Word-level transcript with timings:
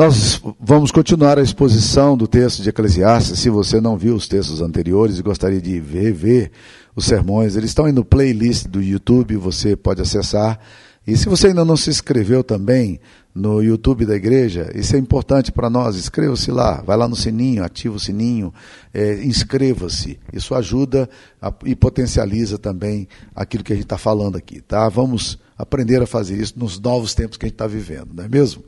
Nós 0.00 0.40
vamos 0.58 0.90
continuar 0.90 1.38
a 1.38 1.42
exposição 1.42 2.16
do 2.16 2.26
texto 2.26 2.62
de 2.62 2.70
Eclesiastes. 2.70 3.38
Se 3.38 3.50
você 3.50 3.82
não 3.82 3.98
viu 3.98 4.14
os 4.14 4.26
textos 4.26 4.62
anteriores 4.62 5.18
e 5.18 5.22
gostaria 5.22 5.60
de 5.60 5.78
ver, 5.78 6.52
os 6.96 7.04
sermões, 7.04 7.54
eles 7.54 7.68
estão 7.68 7.84
aí 7.84 7.92
no 7.92 8.02
playlist 8.02 8.66
do 8.66 8.80
YouTube, 8.80 9.36
você 9.36 9.76
pode 9.76 10.00
acessar. 10.00 10.58
E 11.06 11.14
se 11.18 11.28
você 11.28 11.48
ainda 11.48 11.66
não 11.66 11.76
se 11.76 11.90
inscreveu 11.90 12.42
também 12.42 12.98
no 13.34 13.62
YouTube 13.62 14.06
da 14.06 14.16
igreja, 14.16 14.72
isso 14.74 14.96
é 14.96 14.98
importante 14.98 15.52
para 15.52 15.68
nós, 15.68 15.96
inscreva-se 15.96 16.50
lá, 16.50 16.80
vai 16.80 16.96
lá 16.96 17.06
no 17.06 17.14
sininho, 17.14 17.62
ativa 17.62 17.94
o 17.94 18.00
sininho, 18.00 18.54
é, 18.94 19.22
inscreva-se. 19.22 20.18
Isso 20.32 20.54
ajuda 20.54 21.10
a, 21.42 21.52
e 21.66 21.76
potencializa 21.76 22.56
também 22.56 23.06
aquilo 23.36 23.62
que 23.62 23.74
a 23.74 23.76
gente 23.76 23.84
está 23.84 23.98
falando 23.98 24.36
aqui, 24.36 24.62
tá? 24.62 24.88
Vamos 24.88 25.38
aprender 25.58 26.00
a 26.00 26.06
fazer 26.06 26.40
isso 26.40 26.54
nos 26.56 26.80
novos 26.80 27.14
tempos 27.14 27.36
que 27.36 27.44
a 27.44 27.48
gente 27.48 27.56
está 27.56 27.66
vivendo, 27.66 28.14
não 28.14 28.24
é 28.24 28.28
mesmo? 28.28 28.64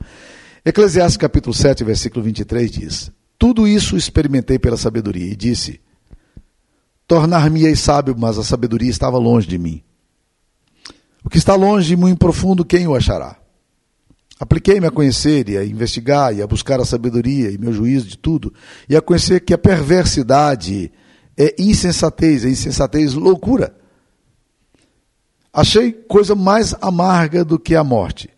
Eclesiastes 0.65 1.17
capítulo 1.17 1.53
7, 1.53 1.83
versículo 1.83 2.23
23 2.23 2.71
diz: 2.71 3.11
Tudo 3.37 3.67
isso 3.67 3.97
experimentei 3.97 4.57
pela 4.57 4.77
sabedoria 4.77 5.25
e 5.25 5.35
disse: 5.35 5.81
Tornar-me-ei 7.05 7.75
sábio, 7.75 8.15
mas 8.17 8.37
a 8.37 8.43
sabedoria 8.43 8.89
estava 8.89 9.17
longe 9.17 9.45
de 9.45 9.57
mim. 9.57 9.83
O 11.21 11.29
que 11.29 11.37
está 11.37 11.53
longe 11.53 11.93
e 11.93 11.97
muito 11.97 12.17
profundo, 12.17 12.63
quem 12.63 12.87
o 12.87 12.95
achará? 12.95 13.37
Apliquei-me 14.39 14.87
a 14.87 14.91
conhecer 14.91 15.49
e 15.49 15.57
a 15.57 15.65
investigar 15.65 16.33
e 16.33 16.41
a 16.41 16.47
buscar 16.47 16.79
a 16.79 16.85
sabedoria 16.85 17.51
e 17.51 17.57
meu 17.57 17.73
juízo 17.73 18.07
de 18.07 18.17
tudo, 18.17 18.53
e 18.87 18.95
a 18.95 19.01
conhecer 19.01 19.41
que 19.41 19.53
a 19.53 19.57
perversidade 19.57 20.89
é 21.37 21.53
insensatez, 21.59 22.45
é 22.45 22.49
insensatez 22.49 23.13
loucura. 23.13 23.75
Achei 25.51 25.91
coisa 25.91 26.35
mais 26.35 26.73
amarga 26.81 27.43
do 27.43 27.59
que 27.59 27.75
a 27.75 27.83
morte. 27.83 28.29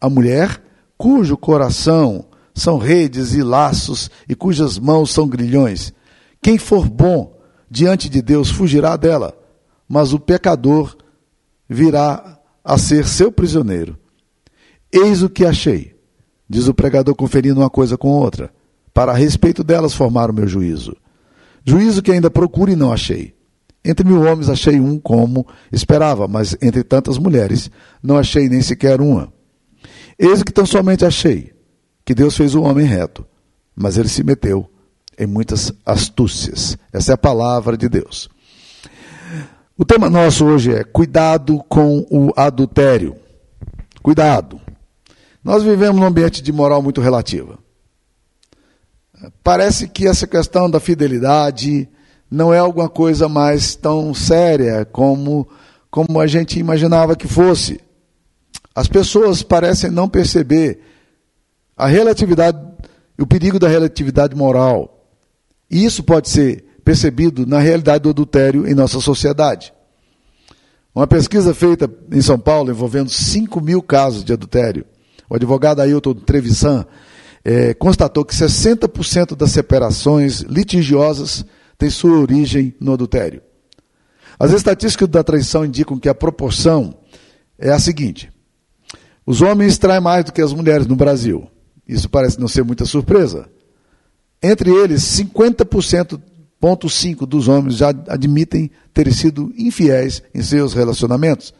A 0.00 0.10
mulher 0.10 0.60
cujo 1.00 1.34
coração 1.34 2.26
são 2.54 2.76
redes 2.76 3.32
e 3.32 3.42
laços 3.42 4.10
e 4.28 4.34
cujas 4.34 4.78
mãos 4.78 5.10
são 5.10 5.26
grilhões. 5.26 5.94
Quem 6.42 6.58
for 6.58 6.86
bom 6.90 7.40
diante 7.70 8.06
de 8.06 8.20
Deus 8.20 8.50
fugirá 8.50 8.98
dela, 8.98 9.34
mas 9.88 10.12
o 10.12 10.20
pecador 10.20 10.94
virá 11.66 12.38
a 12.62 12.76
ser 12.76 13.06
seu 13.06 13.32
prisioneiro. 13.32 13.98
Eis 14.92 15.22
o 15.22 15.30
que 15.30 15.46
achei, 15.46 15.96
diz 16.46 16.68
o 16.68 16.74
pregador 16.74 17.14
conferindo 17.14 17.60
uma 17.60 17.70
coisa 17.70 17.96
com 17.96 18.08
outra, 18.08 18.52
para 18.92 19.12
a 19.12 19.16
respeito 19.16 19.64
delas 19.64 19.94
formar 19.94 20.28
o 20.28 20.34
meu 20.34 20.46
juízo. 20.46 20.94
Juízo 21.64 22.02
que 22.02 22.12
ainda 22.12 22.30
procuro 22.30 22.70
e 22.70 22.76
não 22.76 22.92
achei. 22.92 23.34
Entre 23.82 24.06
mil 24.06 24.20
homens 24.20 24.50
achei 24.50 24.78
um 24.78 24.98
como 24.98 25.46
esperava, 25.72 26.28
mas 26.28 26.54
entre 26.60 26.82
tantas 26.82 27.16
mulheres 27.16 27.70
não 28.02 28.18
achei 28.18 28.50
nem 28.50 28.60
sequer 28.60 29.00
uma. 29.00 29.32
Eis 30.22 30.42
que 30.42 30.52
tão 30.52 30.66
somente 30.66 31.02
achei 31.02 31.50
que 32.04 32.14
Deus 32.14 32.36
fez 32.36 32.54
o 32.54 32.60
homem 32.60 32.84
reto, 32.84 33.26
mas 33.74 33.96
ele 33.96 34.08
se 34.08 34.22
meteu 34.22 34.70
em 35.18 35.26
muitas 35.26 35.72
astúcias. 35.86 36.76
Essa 36.92 37.12
é 37.12 37.14
a 37.14 37.18
palavra 37.18 37.74
de 37.74 37.88
Deus. 37.88 38.28
O 39.78 39.82
tema 39.82 40.10
nosso 40.10 40.44
hoje 40.44 40.74
é 40.74 40.84
cuidado 40.84 41.64
com 41.66 42.06
o 42.10 42.30
adultério. 42.36 43.16
Cuidado. 44.02 44.60
Nós 45.42 45.62
vivemos 45.62 45.98
num 45.98 46.06
ambiente 46.06 46.42
de 46.42 46.52
moral 46.52 46.82
muito 46.82 47.00
relativa. 47.00 47.58
Parece 49.42 49.88
que 49.88 50.06
essa 50.06 50.26
questão 50.26 50.68
da 50.68 50.78
fidelidade 50.78 51.88
não 52.30 52.52
é 52.52 52.58
alguma 52.58 52.90
coisa 52.90 53.26
mais 53.26 53.74
tão 53.74 54.12
séria 54.12 54.84
como, 54.84 55.48
como 55.90 56.20
a 56.20 56.26
gente 56.26 56.58
imaginava 56.58 57.16
que 57.16 57.26
fosse. 57.26 57.80
As 58.74 58.88
pessoas 58.88 59.42
parecem 59.42 59.90
não 59.90 60.08
perceber 60.08 60.80
a 61.76 61.86
relatividade, 61.86 62.58
o 63.18 63.26
perigo 63.26 63.58
da 63.58 63.68
relatividade 63.68 64.34
moral. 64.36 65.06
E 65.70 65.84
isso 65.84 66.02
pode 66.02 66.28
ser 66.28 66.64
percebido 66.84 67.46
na 67.46 67.58
realidade 67.58 68.02
do 68.02 68.10
adultério 68.10 68.66
em 68.66 68.74
nossa 68.74 69.00
sociedade. 69.00 69.72
Uma 70.94 71.06
pesquisa 71.06 71.54
feita 71.54 71.90
em 72.10 72.20
São 72.20 72.38
Paulo 72.38 72.70
envolvendo 72.70 73.10
5 73.10 73.60
mil 73.60 73.82
casos 73.82 74.24
de 74.24 74.32
adultério, 74.32 74.84
o 75.28 75.36
advogado 75.36 75.80
Ailton 75.80 76.14
Trevisan 76.14 76.84
é, 77.44 77.72
constatou 77.74 78.24
que 78.24 78.34
60% 78.34 79.36
das 79.36 79.52
separações 79.52 80.40
litigiosas 80.40 81.44
têm 81.78 81.88
sua 81.88 82.18
origem 82.18 82.74
no 82.80 82.92
adultério. 82.92 83.40
As 84.38 84.52
estatísticas 84.52 85.08
da 85.08 85.22
traição 85.22 85.64
indicam 85.64 85.98
que 85.98 86.08
a 86.08 86.14
proporção 86.14 86.98
é 87.56 87.70
a 87.70 87.78
seguinte: 87.78 88.30
os 89.26 89.42
homens 89.42 89.78
traem 89.78 90.00
mais 90.00 90.24
do 90.24 90.32
que 90.32 90.42
as 90.42 90.52
mulheres 90.52 90.86
no 90.86 90.94
Brasil. 90.96 91.48
Isso 91.86 92.08
parece 92.08 92.40
não 92.40 92.48
ser 92.48 92.64
muita 92.64 92.84
surpresa. 92.84 93.48
Entre 94.42 94.70
eles, 94.70 95.02
50,5% 95.02 97.26
dos 97.26 97.48
homens 97.48 97.76
já 97.76 97.90
admitem 98.08 98.70
ter 98.94 99.12
sido 99.12 99.52
infiéis 99.56 100.22
em 100.34 100.42
seus 100.42 100.72
relacionamentos. 100.72 101.52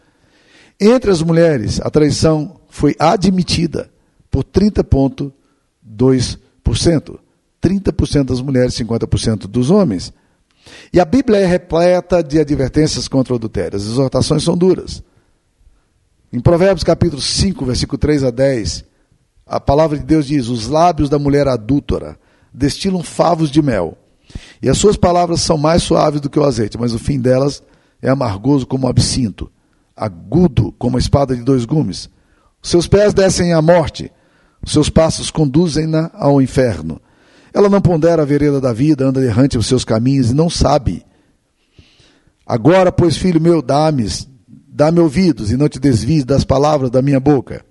Entre 0.81 1.11
as 1.11 1.21
mulheres, 1.21 1.79
a 1.81 1.91
traição 1.91 2.59
foi 2.71 2.97
admitida 2.99 3.91
por 4.31 4.45
30,2%. 4.45 7.19
30% 7.63 8.25
das 8.25 8.41
mulheres, 8.41 8.75
50% 8.75 9.47
dos 9.47 9.71
homens. 9.71 10.15
E 10.93 10.99
a 10.99 11.05
Bíblia 11.05 11.39
é 11.39 11.47
repleta 11.47 12.23
de 12.23 12.39
advertências 12.39 13.09
contra 13.09 13.35
adultério. 13.35 13.77
As 13.77 13.83
exortações 13.83 14.43
são 14.43 14.57
duras. 14.57 15.03
Em 16.33 16.39
Provérbios 16.39 16.85
capítulo 16.85 17.21
5, 17.21 17.65
versículo 17.65 17.99
3 17.99 18.23
a 18.23 18.31
10, 18.31 18.85
a 19.45 19.59
palavra 19.59 19.99
de 19.99 20.05
Deus 20.05 20.27
diz: 20.27 20.47
Os 20.47 20.69
lábios 20.69 21.09
da 21.09 21.19
mulher 21.19 21.49
adúltera 21.49 22.17
destilam 22.55 23.03
favos 23.03 23.51
de 23.51 23.61
mel, 23.61 23.99
e 24.63 24.69
as 24.69 24.79
suas 24.79 24.97
palavras 24.97 25.41
são 25.41 25.59
mais 25.59 25.83
suaves 25.83 26.21
do 26.21 26.31
que 26.31 26.39
o 26.39 26.45
azeite, 26.45 26.79
mas 26.79 26.95
o 26.95 27.01
fim 27.01 27.19
delas 27.19 27.61
é 28.01 28.09
amargoso 28.09 28.65
como 28.65 28.87
o 28.87 28.89
absinto, 28.89 29.51
agudo 29.97 30.73
como 30.79 30.97
a 30.97 31.01
espada 31.01 31.35
de 31.35 31.43
dois 31.43 31.65
gumes. 31.65 32.09
Seus 32.63 32.87
pés 32.87 33.13
descem 33.13 33.53
à 33.53 33.61
morte, 33.61 34.13
seus 34.65 34.89
passos 34.89 35.33
conduzem-na 35.33 36.13
ao 36.15 36.41
inferno. 36.41 37.01
Ela 37.53 37.69
não 37.69 37.81
pondera 37.81 38.23
a 38.23 38.27
vereda 38.27 38.61
da 38.61 38.73
vida, 38.73 39.05
anda 39.05 39.21
errante 39.21 39.59
os 39.59 39.67
seus 39.67 39.85
caminhos 39.85 40.31
e 40.31 40.35
não 40.35 40.49
sabe. 40.49 41.05
Agora, 42.47 42.93
pois, 42.93 43.17
filho 43.17 43.41
meu, 43.41 43.61
dá-me 43.61 44.05
Dá-me 44.81 44.99
ouvidos 44.99 45.53
e 45.53 45.59
não 45.59 45.69
te 45.69 45.79
desvies 45.79 46.25
das 46.25 46.43
palavras 46.43 46.91
da 46.91 47.03
minha 47.03 47.21
boca. 47.21 47.63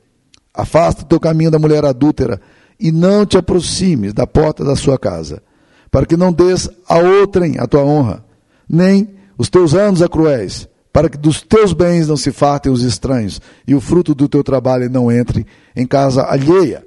Afasta 0.53 1.01
o 1.01 1.05
teu 1.05 1.19
caminho 1.19 1.49
da 1.49 1.57
mulher 1.57 1.83
adúltera 1.83 2.39
e 2.79 2.91
não 2.91 3.25
te 3.25 3.35
aproximes 3.35 4.13
da 4.13 4.27
porta 4.27 4.63
da 4.63 4.75
sua 4.75 4.95
casa, 4.95 5.41
para 5.89 6.05
que 6.05 6.15
não 6.15 6.31
des 6.31 6.69
a 6.87 6.99
outrem 6.99 7.57
a 7.57 7.65
tua 7.65 7.83
honra, 7.83 8.23
nem 8.69 9.09
os 9.39 9.49
teus 9.49 9.73
anos 9.73 10.03
a 10.03 10.07
cruéis, 10.07 10.69
para 10.93 11.09
que 11.09 11.17
dos 11.17 11.41
teus 11.41 11.73
bens 11.73 12.07
não 12.07 12.15
se 12.15 12.31
fartem 12.31 12.71
os 12.71 12.83
estranhos 12.83 13.41
e 13.65 13.73
o 13.73 13.81
fruto 13.81 14.13
do 14.13 14.29
teu 14.29 14.43
trabalho 14.43 14.87
não 14.87 15.11
entre 15.11 15.47
em 15.75 15.87
casa 15.87 16.27
alheia. 16.27 16.85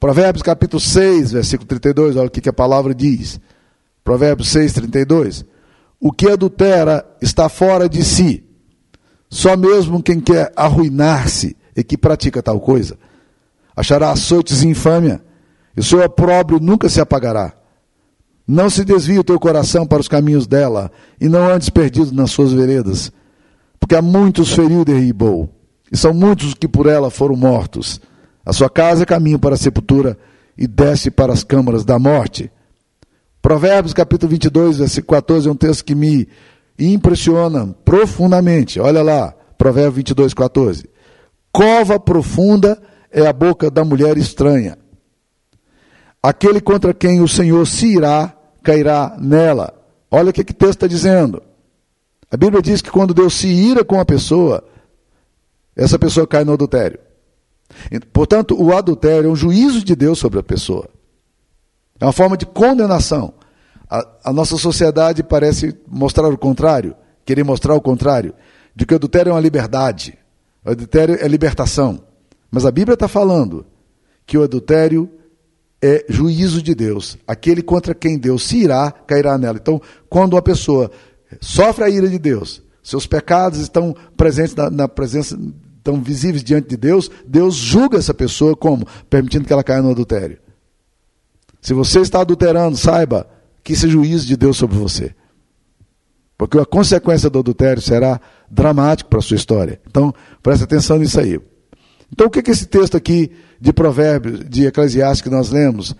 Provérbios 0.00 0.42
capítulo 0.42 0.80
6, 0.80 1.30
versículo 1.30 1.68
32, 1.68 2.16
olha 2.16 2.26
o 2.26 2.28
que 2.28 2.48
a 2.48 2.52
palavra 2.52 2.92
diz. 2.92 3.38
Provérbios 4.02 4.48
6, 4.48 4.72
32. 4.72 5.44
O 6.00 6.10
que 6.10 6.28
adultera 6.28 7.06
está 7.20 7.48
fora 7.48 7.88
de 7.88 8.02
si, 8.02 8.48
só 9.32 9.56
mesmo 9.56 10.02
quem 10.02 10.20
quer 10.20 10.52
arruinar-se 10.54 11.56
e 11.74 11.82
que 11.82 11.96
pratica 11.96 12.42
tal 12.42 12.60
coisa 12.60 12.98
achará 13.74 14.10
açoites 14.10 14.62
e 14.62 14.68
infâmia, 14.68 15.22
e 15.74 15.80
o 15.80 15.82
seu 15.82 16.04
opróbrio 16.04 16.60
nunca 16.60 16.86
se 16.90 17.00
apagará. 17.00 17.54
Não 18.46 18.68
se 18.68 18.84
desvie 18.84 19.18
o 19.18 19.24
teu 19.24 19.40
coração 19.40 19.86
para 19.86 20.02
os 20.02 20.08
caminhos 20.08 20.46
dela, 20.46 20.92
e 21.18 21.30
não 21.30 21.48
andes 21.48 21.70
perdido 21.70 22.12
nas 22.12 22.30
suas 22.30 22.52
veredas, 22.52 23.10
porque 23.80 23.94
há 23.94 24.02
muitos 24.02 24.52
feriu 24.52 24.82
e 24.82 24.84
derribou, 24.84 25.48
e 25.90 25.96
são 25.96 26.12
muitos 26.12 26.48
os 26.48 26.54
que 26.54 26.68
por 26.68 26.86
ela 26.86 27.10
foram 27.10 27.34
mortos. 27.34 27.98
A 28.44 28.52
sua 28.52 28.68
casa 28.68 29.04
é 29.04 29.06
caminho 29.06 29.38
para 29.38 29.54
a 29.54 29.58
sepultura, 29.58 30.18
e 30.58 30.66
desce 30.66 31.10
para 31.10 31.32
as 31.32 31.42
câmaras 31.42 31.86
da 31.86 31.98
morte. 31.98 32.52
Provérbios 33.40 33.94
capítulo 33.94 34.28
22, 34.28 34.76
versículo 34.76 35.16
14 35.16 35.48
é 35.48 35.50
um 35.50 35.56
texto 35.56 35.84
que 35.86 35.94
me 35.94 36.28
impressiona 36.86 37.74
profundamente. 37.84 38.80
Olha 38.80 39.02
lá, 39.02 39.34
Provérbio 39.58 39.92
22, 39.92 40.34
14. 40.34 40.88
Cova 41.52 42.00
profunda 42.00 42.80
é 43.10 43.26
a 43.26 43.32
boca 43.32 43.70
da 43.70 43.84
mulher 43.84 44.16
estranha. 44.16 44.78
Aquele 46.22 46.60
contra 46.60 46.94
quem 46.94 47.20
o 47.20 47.28
Senhor 47.28 47.66
se 47.66 47.94
irá, 47.94 48.34
cairá 48.62 49.16
nela. 49.20 49.74
Olha 50.10 50.30
o 50.30 50.32
que, 50.32 50.44
que 50.44 50.52
o 50.52 50.56
texto 50.56 50.72
está 50.72 50.86
dizendo. 50.86 51.42
A 52.30 52.36
Bíblia 52.36 52.62
diz 52.62 52.80
que 52.80 52.90
quando 52.90 53.12
Deus 53.12 53.34
se 53.34 53.48
ira 53.48 53.84
com 53.84 54.00
a 54.00 54.04
pessoa, 54.04 54.64
essa 55.76 55.98
pessoa 55.98 56.26
cai 56.26 56.44
no 56.44 56.52
adultério. 56.52 56.98
Portanto, 58.12 58.56
o 58.58 58.74
adultério 58.74 59.28
é 59.28 59.30
um 59.30 59.36
juízo 59.36 59.84
de 59.84 59.94
Deus 59.94 60.18
sobre 60.18 60.38
a 60.38 60.42
pessoa. 60.42 60.88
É 62.00 62.04
uma 62.04 62.12
forma 62.12 62.36
de 62.36 62.46
condenação. 62.46 63.34
A, 63.92 64.30
a 64.30 64.32
nossa 64.32 64.56
sociedade 64.56 65.22
parece 65.22 65.76
mostrar 65.86 66.26
o 66.26 66.38
contrário, 66.38 66.96
querer 67.26 67.44
mostrar 67.44 67.74
o 67.74 67.80
contrário, 67.80 68.32
de 68.74 68.86
que 68.86 68.94
o 68.94 68.96
adultério 68.96 69.28
é 69.28 69.34
uma 69.34 69.40
liberdade, 69.40 70.18
o 70.64 70.70
adultério 70.70 71.18
é 71.20 71.28
libertação. 71.28 72.02
Mas 72.50 72.64
a 72.64 72.70
Bíblia 72.70 72.94
está 72.94 73.06
falando 73.06 73.66
que 74.24 74.38
o 74.38 74.42
adultério 74.42 75.10
é 75.82 76.06
juízo 76.08 76.62
de 76.62 76.74
Deus. 76.74 77.18
Aquele 77.28 77.60
contra 77.60 77.94
quem 77.94 78.18
Deus 78.18 78.44
se 78.44 78.56
irá, 78.56 78.90
cairá 78.90 79.36
nela. 79.36 79.58
Então, 79.60 79.78
quando 80.08 80.32
uma 80.32 80.42
pessoa 80.42 80.90
sofre 81.38 81.84
a 81.84 81.90
ira 81.90 82.08
de 82.08 82.18
Deus, 82.18 82.62
seus 82.82 83.06
pecados 83.06 83.58
estão 83.58 83.94
presentes 84.16 84.54
na, 84.54 84.70
na 84.70 84.88
presença, 84.88 85.38
estão 85.76 86.00
visíveis 86.00 86.42
diante 86.42 86.66
de 86.66 86.78
Deus, 86.78 87.10
Deus 87.26 87.56
julga 87.56 87.98
essa 87.98 88.14
pessoa 88.14 88.56
como? 88.56 88.86
Permitindo 89.10 89.44
que 89.44 89.52
ela 89.52 89.62
caia 89.62 89.82
no 89.82 89.90
adultério. 89.90 90.38
Se 91.60 91.74
você 91.74 92.00
está 92.00 92.22
adulterando, 92.22 92.74
saiba 92.78 93.26
que 93.62 93.72
é 93.72 93.76
juízo 93.76 94.26
de 94.26 94.36
Deus 94.36 94.56
sobre 94.56 94.76
você. 94.76 95.14
Porque 96.36 96.58
a 96.58 96.66
consequência 96.66 97.30
do 97.30 97.38
adultério 97.38 97.80
será 97.80 98.20
dramático 98.50 99.08
para 99.08 99.20
a 99.20 99.22
sua 99.22 99.36
história. 99.36 99.80
Então, 99.86 100.12
preste 100.42 100.64
atenção 100.64 100.98
nisso 100.98 101.20
aí. 101.20 101.40
Então, 102.12 102.26
o 102.26 102.30
que, 102.30 102.42
que 102.42 102.50
esse 102.50 102.66
texto 102.66 102.96
aqui 102.96 103.30
de 103.60 103.72
Provérbios, 103.72 104.40
de 104.48 104.66
Eclesiastes 104.66 105.22
que 105.22 105.30
nós 105.30 105.50
lemos 105.50 105.94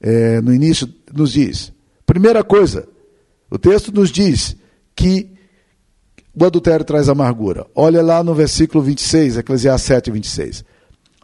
é, 0.00 0.40
no 0.40 0.52
início, 0.52 0.88
nos 1.12 1.32
diz? 1.32 1.72
Primeira 2.04 2.44
coisa, 2.44 2.86
o 3.50 3.58
texto 3.58 3.90
nos 3.92 4.10
diz 4.10 4.56
que 4.94 5.34
o 6.38 6.44
adultério 6.44 6.84
traz 6.84 7.08
amargura. 7.08 7.66
Olha 7.74 8.02
lá 8.02 8.22
no 8.22 8.34
versículo 8.34 8.84
26, 8.84 9.38
Eclesiastes 9.38 9.86
7, 9.86 10.10
26. 10.10 10.64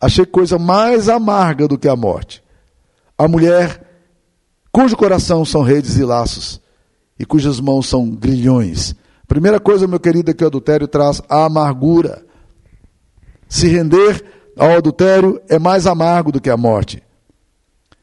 Achei 0.01 0.25
coisa 0.25 0.59
mais 0.59 1.09
amarga 1.09 1.69
do 1.69 1.79
que 1.79 1.87
a 1.87 1.95
morte. 1.95 2.43
A 3.17 3.29
mulher 3.29 3.92
cujo 4.73 4.97
coração 4.97 5.45
são 5.45 5.63
redes 5.63 5.97
e 5.97 6.05
laços, 6.05 6.61
e 7.19 7.25
cujas 7.27 7.61
mãos 7.61 7.87
são 7.87 8.11
grilhões. 8.11 8.97
Primeira 9.29 9.61
coisa, 9.61 9.87
meu 9.87 10.01
querido, 10.01 10.31
é 10.31 10.35
que 10.35 10.43
o 10.43 10.47
adultério 10.47 10.89
traz 10.89 11.23
a 11.29 11.45
amargura. 11.45 12.25
Se 13.49 13.69
render 13.69 14.25
ao 14.57 14.71
adultério 14.73 15.41
é 15.49 15.59
mais 15.59 15.87
amargo 15.87 16.33
do 16.33 16.41
que 16.41 16.51
a 16.51 16.57
morte. 16.57 17.03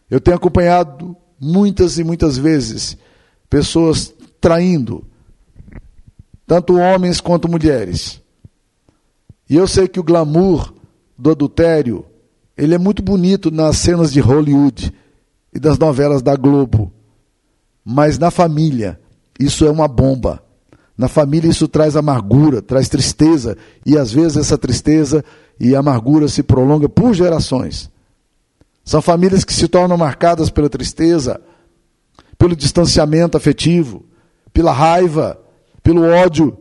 Eu 0.10 0.22
tenho 0.22 0.38
acompanhado 0.38 1.16
muitas 1.40 1.98
e 1.98 2.04
muitas 2.04 2.38
vezes 2.38 2.98
pessoas 3.50 4.14
traindo, 4.40 5.06
tanto 6.46 6.78
homens 6.78 7.20
quanto 7.20 7.50
mulheres. 7.50 8.22
E 9.50 9.56
eu 9.56 9.68
sei 9.68 9.88
que 9.88 10.00
o 10.00 10.04
glamour 10.04 10.74
do 11.18 11.32
adultério, 11.32 12.06
ele 12.56 12.76
é 12.76 12.78
muito 12.78 13.02
bonito 13.02 13.52
nas 13.52 13.78
cenas 13.78 14.14
de 14.14 14.20
Hollywood 14.20 14.94
e 15.54 15.60
das 15.60 15.78
novelas 15.78 16.22
da 16.22 16.36
Globo. 16.36 16.92
Mas 17.84 18.18
na 18.18 18.30
família, 18.30 19.00
isso 19.40 19.66
é 19.66 19.72
uma 19.72 19.88
bomba. 19.88 20.44
Na 20.98 21.08
família, 21.08 21.50
isso 21.50 21.68
traz 21.68 21.96
amargura, 21.96 22.62
traz 22.62 22.90
tristeza, 22.90 23.58
e 23.86 23.98
às 23.98 24.12
vezes 24.12 24.38
essa 24.38 24.58
tristeza 24.58 25.24
e 25.60 25.76
amargura 25.76 26.28
se 26.28 26.44
prolonga 26.44 26.90
por 26.90 27.14
gerações. 27.14 27.90
São 28.84 29.02
famílias 29.02 29.44
que 29.44 29.54
se 29.54 29.68
tornam 29.68 29.98
marcadas 29.98 30.50
pela 30.50 30.70
tristeza, 30.70 31.40
pelo 32.38 32.56
distanciamento 32.56 33.38
afetivo, 33.38 34.06
pela 34.52 34.72
raiva, 34.72 35.40
pelo 35.84 36.04
ódio 36.04 36.58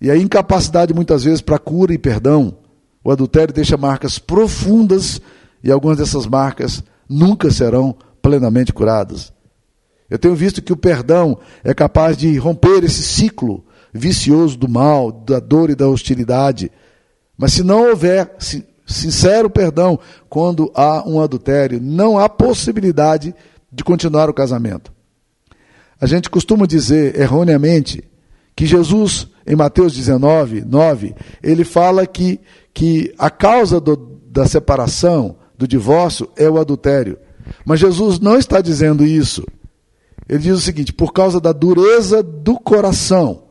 e 0.00 0.10
a 0.10 0.16
incapacidade 0.16 0.94
muitas 0.94 1.24
vezes 1.24 1.40
para 1.40 1.58
cura 1.58 1.92
e 1.92 1.98
perdão. 1.98 2.56
O 3.04 3.10
adultério 3.10 3.52
deixa 3.52 3.76
marcas 3.76 4.18
profundas 4.18 5.20
e 5.62 5.70
algumas 5.70 5.98
dessas 5.98 6.26
marcas 6.26 6.82
nunca 7.10 7.50
serão 7.50 7.96
plenamente 8.22 8.72
curadas. 8.72 9.32
Eu 10.08 10.18
tenho 10.18 10.34
visto 10.34 10.62
que 10.62 10.72
o 10.72 10.76
perdão 10.76 11.38
é 11.64 11.74
capaz 11.74 12.16
de 12.16 12.36
romper 12.38 12.84
esse 12.84 13.02
ciclo 13.02 13.64
vicioso 13.92 14.56
do 14.56 14.68
mal, 14.68 15.10
da 15.10 15.40
dor 15.40 15.70
e 15.70 15.74
da 15.74 15.88
hostilidade. 15.88 16.70
Mas 17.36 17.52
se 17.52 17.64
não 17.64 17.88
houver 17.88 18.36
sincero 18.86 19.50
perdão 19.50 19.98
quando 20.28 20.70
há 20.74 21.08
um 21.08 21.20
adultério, 21.20 21.80
não 21.80 22.18
há 22.18 22.28
possibilidade 22.28 23.34
de 23.72 23.84
continuar 23.84 24.28
o 24.30 24.34
casamento. 24.34 24.92
A 26.00 26.06
gente 26.06 26.30
costuma 26.30 26.66
dizer 26.66 27.18
erroneamente 27.20 28.02
que 28.56 28.66
Jesus, 28.66 29.28
em 29.46 29.54
Mateus 29.54 29.94
19, 29.94 30.62
9, 30.62 31.14
ele 31.42 31.64
fala 31.64 32.06
que, 32.06 32.40
que 32.72 33.14
a 33.18 33.30
causa 33.30 33.80
do, 33.80 33.96
da 34.26 34.46
separação 34.46 35.36
do 35.60 35.68
divórcio 35.68 36.26
é 36.38 36.48
o 36.48 36.58
adultério. 36.58 37.18
Mas 37.66 37.80
Jesus 37.80 38.18
não 38.18 38.38
está 38.38 38.62
dizendo 38.62 39.04
isso. 39.04 39.46
Ele 40.26 40.38
diz 40.38 40.56
o 40.56 40.60
seguinte: 40.60 40.90
por 40.90 41.12
causa 41.12 41.38
da 41.38 41.52
dureza 41.52 42.22
do 42.22 42.58
coração, 42.58 43.42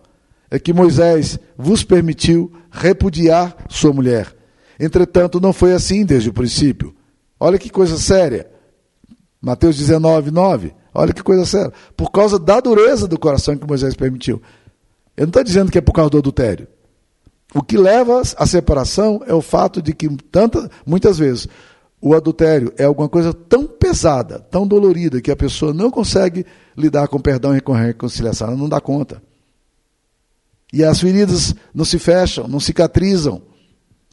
é 0.49 0.57
que 0.57 0.73
Moisés 0.73 1.37
vos 1.55 1.83
permitiu 1.83 2.51
repudiar 2.71 3.55
sua 3.69 3.93
mulher. 3.93 4.35
Entretanto, 4.79 5.39
não 5.39 5.53
foi 5.53 5.73
assim 5.73 6.03
desde 6.03 6.29
o 6.29 6.33
princípio. 6.33 6.95
Olha 7.39 7.59
que 7.59 7.69
coisa 7.69 7.97
séria. 7.97 8.49
Mateus 9.39 9.77
19, 9.77 10.31
9. 10.31 10.73
Olha 10.91 11.13
que 11.13 11.21
coisa 11.21 11.45
séria. 11.45 11.71
Por 11.95 12.09
causa 12.09 12.39
da 12.39 12.59
dureza 12.59 13.07
do 13.07 13.19
coração 13.19 13.55
que 13.55 13.67
Moisés 13.67 13.95
permitiu. 13.95 14.41
Ele 15.15 15.27
não 15.27 15.29
está 15.29 15.43
dizendo 15.43 15.71
que 15.71 15.77
é 15.77 15.81
por 15.81 15.93
causa 15.93 16.09
do 16.09 16.17
adultério. 16.17 16.67
O 17.53 17.61
que 17.61 17.77
leva 17.77 18.21
à 18.35 18.45
separação 18.47 19.21
é 19.27 19.33
o 19.33 19.41
fato 19.41 19.79
de 19.81 19.93
que 19.93 20.09
muitas 20.85 21.19
vezes 21.19 21.47
o 22.01 22.13
adultério 22.13 22.73
é 22.77 22.85
alguma 22.85 23.09
coisa 23.09 23.33
tão 23.33 23.65
pesada, 23.65 24.39
tão 24.39 24.65
dolorida, 24.65 25.21
que 25.21 25.31
a 25.31 25.35
pessoa 25.35 25.73
não 25.73 25.91
consegue 25.91 26.45
lidar 26.77 27.07
com 27.07 27.19
perdão 27.19 27.55
e 27.55 27.61
com 27.61 27.73
reconciliação, 27.73 28.47
ela 28.47 28.57
não 28.57 28.69
dá 28.69 28.79
conta. 28.79 29.21
E 30.71 30.83
as 30.83 30.99
feridas 30.99 31.53
não 31.73 31.83
se 31.83 31.99
fecham, 31.99 32.47
não 32.47 32.59
cicatrizam, 32.59 33.41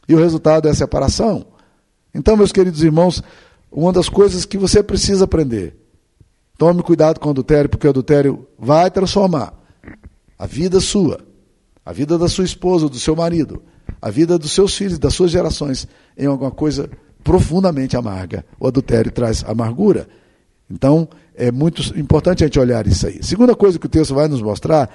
e 0.07 0.13
o 0.13 0.19
resultado 0.19 0.67
é 0.67 0.71
a 0.71 0.75
separação. 0.75 1.45
Então, 2.13 2.35
meus 2.35 2.51
queridos 2.51 2.83
irmãos, 2.83 3.23
uma 3.71 3.93
das 3.93 4.09
coisas 4.09 4.43
que 4.43 4.57
você 4.57 4.83
precisa 4.83 5.23
aprender, 5.23 5.75
tome 6.57 6.83
cuidado 6.83 7.19
com 7.19 7.27
o 7.27 7.31
adultério, 7.31 7.69
porque 7.69 7.87
o 7.87 7.89
adultério 7.89 8.47
vai 8.59 8.91
transformar 8.91 9.53
a 10.37 10.45
vida 10.45 10.79
sua, 10.81 11.19
a 11.85 11.93
vida 11.93 12.17
da 12.17 12.27
sua 12.27 12.43
esposa, 12.43 12.89
do 12.89 12.99
seu 12.99 13.15
marido, 13.15 13.63
a 14.01 14.09
vida 14.09 14.37
dos 14.37 14.51
seus 14.51 14.75
filhos, 14.75 14.99
das 14.99 15.13
suas 15.13 15.31
gerações, 15.31 15.87
em 16.17 16.25
alguma 16.25 16.51
coisa 16.51 16.89
profundamente 17.27 17.97
amarga. 17.97 18.45
O 18.57 18.65
adultério 18.65 19.11
traz 19.11 19.43
amargura. 19.45 20.07
Então, 20.71 21.09
é 21.35 21.51
muito 21.51 21.81
importante 21.99 22.41
a 22.41 22.47
gente 22.47 22.57
olhar 22.57 22.87
isso 22.87 23.05
aí. 23.05 23.21
Segunda 23.21 23.53
coisa 23.53 23.77
que 23.77 23.85
o 23.85 23.89
texto 23.89 24.15
vai 24.15 24.29
nos 24.29 24.41
mostrar 24.41 24.89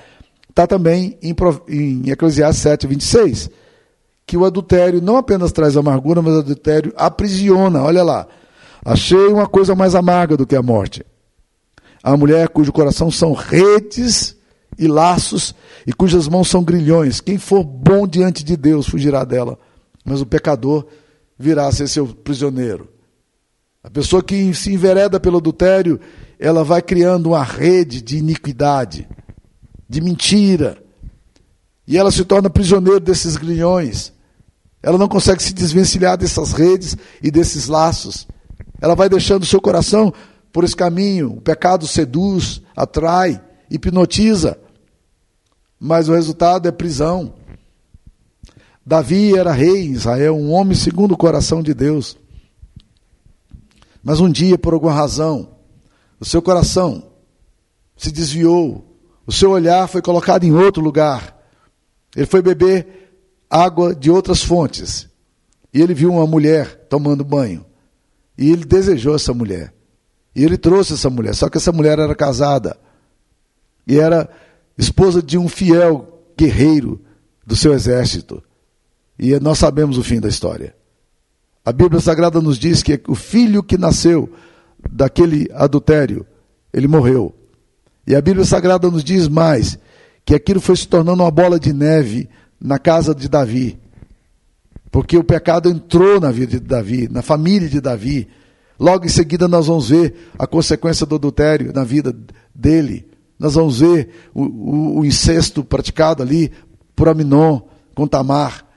está 0.49 0.67
também 0.67 1.19
em, 1.23 1.37
em 1.69 2.11
Eclesiastes 2.11 2.63
7, 2.63 2.87
26, 2.87 3.51
que 4.27 4.35
o 4.35 4.47
adultério 4.47 5.03
não 5.03 5.19
apenas 5.19 5.53
traz 5.53 5.77
amargura, 5.77 6.23
mas 6.23 6.35
o 6.37 6.39
adultério 6.39 6.95
aprisiona. 6.97 7.83
Olha 7.83 8.03
lá. 8.03 8.27
Achei 8.83 9.27
uma 9.27 9.47
coisa 9.47 9.75
mais 9.75 9.95
amarga 9.95 10.35
do 10.35 10.47
que 10.47 10.57
a 10.57 10.63
morte. 10.63 11.05
A 12.03 12.17
mulher 12.17 12.49
cujo 12.49 12.73
coração 12.73 13.11
são 13.11 13.35
redes 13.35 14.35
e 14.79 14.89
laços 14.89 15.55
e 15.87 15.93
cujas 15.93 16.29
mãos 16.29 16.49
são 16.49 16.65
grilhões. 16.65 17.21
Quem 17.21 17.37
for 17.37 17.63
bom 17.63 18.07
diante 18.07 18.43
de 18.43 18.57
Deus 18.57 18.89
fugirá 18.89 19.23
dela, 19.23 19.59
mas 20.03 20.23
o 20.23 20.27
pecador 20.27 20.87
virá 21.39 21.67
a 21.67 21.73
ser 21.73 21.89
seu 21.89 22.07
prisioneiro. 22.07 22.89
A 23.83 23.91
pessoa 23.91 24.23
que 24.23 24.55
se 24.55 24.73
envereda 24.73 25.19
pelo 25.19 25.39
adultério, 25.39 25.99
ela 26.39 26.63
vai 26.63 26.81
criando 26.81 27.31
uma 27.31 27.43
rede 27.43 28.01
de 28.01 28.17
iniquidade, 28.17 29.09
de 29.89 30.01
mentira. 30.01 30.79
E 31.87 31.99
ela 31.99 32.13
se 32.13 32.25
torna 32.25 32.49
prisioneiro 32.49 33.01
desses 33.01 33.37
grilhões. 33.37 34.13
Ela 34.83 34.97
não 34.97 35.09
consegue 35.09 35.43
se 35.43 35.53
desvencilhar 35.53 36.17
dessas 36.17 36.53
redes 36.53 36.97
e 37.23 37.31
desses 37.31 37.67
laços. 37.67 38.27
Ela 38.81 38.95
vai 38.95 39.09
deixando 39.09 39.43
o 39.43 39.47
seu 39.47 39.61
coração 39.61 40.13
por 40.53 40.65
esse 40.65 40.77
caminho. 40.77 41.33
O 41.33 41.41
pecado 41.41 41.87
seduz, 41.87 42.63
atrai, 42.77 43.41
hipnotiza. 43.71 44.59
Mas 45.79 46.09
o 46.09 46.15
resultado 46.15 46.69
é 46.69 46.73
prisão. 46.73 47.35
Davi 48.85 49.37
era 49.37 49.53
rei 49.53 49.87
em 49.87 49.93
Israel, 49.93 50.37
um 50.37 50.51
homem 50.51 50.75
segundo 50.75 51.13
o 51.13 51.17
coração 51.17 51.63
de 51.63 51.73
Deus. 51.73 52.19
Mas 54.03 54.21
um 54.21 54.31
dia, 54.31 54.59
por 54.59 54.75
alguma 54.75 54.93
razão, 54.93 55.57
o 56.19 56.25
seu 56.25 56.43
coração 56.43 57.11
se 57.97 58.11
desviou, 58.11 58.85
o 59.27 59.33
seu 59.33 59.51
olhar 59.51 59.87
foi 59.87 60.03
colocado 60.03 60.45
em 60.45 60.53
outro 60.53 60.83
lugar. 60.83 61.39
Ele 62.17 62.27
foi 62.27 62.43
beber 62.43 63.13
água 63.49 63.95
de 63.95 64.11
outras 64.11 64.43
fontes. 64.43 65.09
E 65.73 65.81
ele 65.81 65.95
viu 65.95 66.13
uma 66.13 66.27
mulher 66.27 66.87
tomando 66.89 67.25
banho. 67.25 67.65
E 68.37 68.51
ele 68.51 68.65
desejou 68.65 69.15
essa 69.15 69.33
mulher. 69.33 69.73
E 70.35 70.45
ele 70.45 70.59
trouxe 70.59 70.95
essa 70.95 71.09
mulher. 71.09 71.35
Só 71.35 71.49
que 71.49 71.59
essa 71.59 71.71
mulher 71.71 71.99
era 71.99 72.15
casada. 72.15 72.77
E 73.87 73.99
era 73.99 74.29
esposa 74.77 75.23
de 75.23 75.39
um 75.39 75.49
fiel 75.49 76.25
guerreiro 76.37 77.01
do 77.47 77.55
seu 77.55 77.73
exército. 77.73 78.43
E 79.23 79.39
nós 79.39 79.57
sabemos 79.57 79.97
o 79.99 80.03
fim 80.03 80.19
da 80.19 80.29
história. 80.29 80.75
A 81.65 81.73
Bíblia 81.73 82.01
Sagrada 82.01 82.41
nos 82.41 82.59
diz 82.59 82.83
que 82.83 83.01
o 83.07 83.15
filho 83.15 83.63
que 83.63 83.79
nasceu 83.79 84.29
daquele 84.91 85.49
adultério, 85.55 86.27
ele 86.73 86.89
morreu. 86.89 87.33
E 88.05 88.17
a 88.17 88.21
Bíblia 88.21 88.45
Sagrada 88.45 88.91
nos 88.91 89.05
diz 89.05 89.29
mais 89.29 89.79
que 90.25 90.35
aquilo 90.35 90.61
foi 90.61 90.75
se 90.75 90.89
tornando 90.89 91.23
uma 91.23 91.31
bola 91.31 91.61
de 91.61 91.73
neve 91.73 92.29
na 92.61 92.81
casa 92.81 93.15
de 93.15 93.29
Davi. 93.29 93.79
Porque 94.91 95.17
o 95.17 95.23
pecado 95.23 95.71
entrou 95.71 96.21
na 96.21 96.33
vida 96.33 96.59
de 96.59 96.67
Davi, 96.67 97.09
na 97.09 97.23
família 97.23 97.69
de 97.69 97.81
Davi. 97.81 98.27
Logo 98.77 99.05
em 99.05 99.09
seguida, 99.09 99.47
nós 99.47 99.69
vamos 99.69 99.89
ver 99.89 100.33
a 100.37 100.49
consequência 100.49 101.07
do 101.07 101.15
adultério 101.15 101.73
na 101.73 101.85
vida 101.85 102.13
dele. 102.53 103.07
Nós 103.39 103.55
vamos 103.55 103.79
ver 103.79 104.09
o, 104.35 104.43
o, 104.43 104.99
o 104.99 105.05
incesto 105.05 105.63
praticado 105.63 106.25
ali 106.25 106.51
por 106.97 107.09
Aminon 107.09 107.61
com 107.95 108.05
Tamar. 108.09 108.72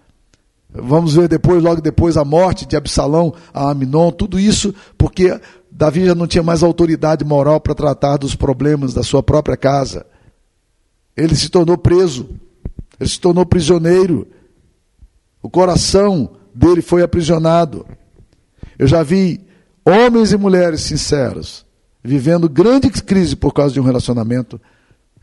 Vamos 0.78 1.16
ver 1.16 1.28
depois, 1.28 1.64
logo 1.64 1.82
depois, 1.82 2.18
a 2.18 2.26
morte 2.26 2.66
de 2.66 2.76
Absalão 2.76 3.34
a 3.54 3.72
Aminon. 3.72 4.12
Tudo 4.12 4.40
isso 4.40 4.74
porque 4.98 5.40
Davi 5.72 6.06
já 6.06 6.14
não 6.16 6.28
tinha 6.28 6.44
mais 6.44 6.64
autoridade 6.64 7.24
moral 7.24 7.60
para 7.60 7.74
tratar 7.74 8.18
dos 8.18 8.36
problemas 8.36 8.94
da 8.94 9.04
sua 9.04 9.24
própria 9.24 9.56
casa. 9.56 10.06
Ele 11.16 11.36
se 11.36 11.50
tornou 11.50 11.78
preso, 11.78 12.30
ele 13.00 13.10
se 13.10 13.20
tornou 13.20 13.46
prisioneiro. 13.46 14.28
O 15.42 15.50
coração 15.50 16.32
dele 16.54 16.82
foi 16.82 17.02
aprisionado. 17.02 17.86
Eu 18.78 18.88
já 18.88 19.02
vi 19.02 19.42
homens 19.86 20.34
e 20.34 20.38
mulheres 20.38 20.82
sinceros 20.82 21.66
vivendo 22.04 22.48
grande 22.48 22.90
crise 22.90 23.36
por 23.36 23.52
causa 23.52 23.74
de 23.74 23.80
um 23.80 23.84
relacionamento 23.84 24.62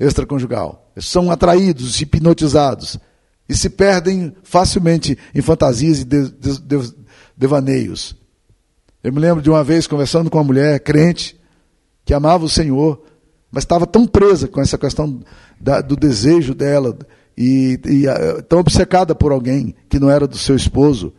extraconjugal. 0.00 0.90
São 0.96 1.30
atraídos, 1.30 2.00
hipnotizados 2.00 2.98
e 3.52 3.56
se 3.56 3.68
perdem 3.68 4.34
facilmente 4.42 5.18
em 5.34 5.42
fantasias 5.42 6.00
e 6.00 6.04
de, 6.04 6.30
de, 6.30 6.58
de, 6.58 6.94
devaneios. 7.36 8.16
Eu 9.04 9.12
me 9.12 9.20
lembro 9.20 9.42
de 9.42 9.50
uma 9.50 9.62
vez 9.62 9.86
conversando 9.86 10.30
com 10.30 10.38
uma 10.38 10.44
mulher 10.44 10.80
crente 10.80 11.38
que 12.02 12.14
amava 12.14 12.46
o 12.46 12.48
Senhor, 12.48 13.02
mas 13.50 13.64
estava 13.64 13.86
tão 13.86 14.06
presa 14.06 14.48
com 14.48 14.58
essa 14.58 14.78
questão 14.78 15.20
da, 15.60 15.82
do 15.82 15.94
desejo 15.96 16.54
dela 16.54 16.96
e, 17.36 17.78
e 17.84 18.42
tão 18.48 18.60
obcecada 18.60 19.14
por 19.14 19.32
alguém 19.32 19.74
que 19.86 19.98
não 19.98 20.08
era 20.08 20.26
do 20.26 20.38
seu 20.38 20.56
esposo, 20.56 21.12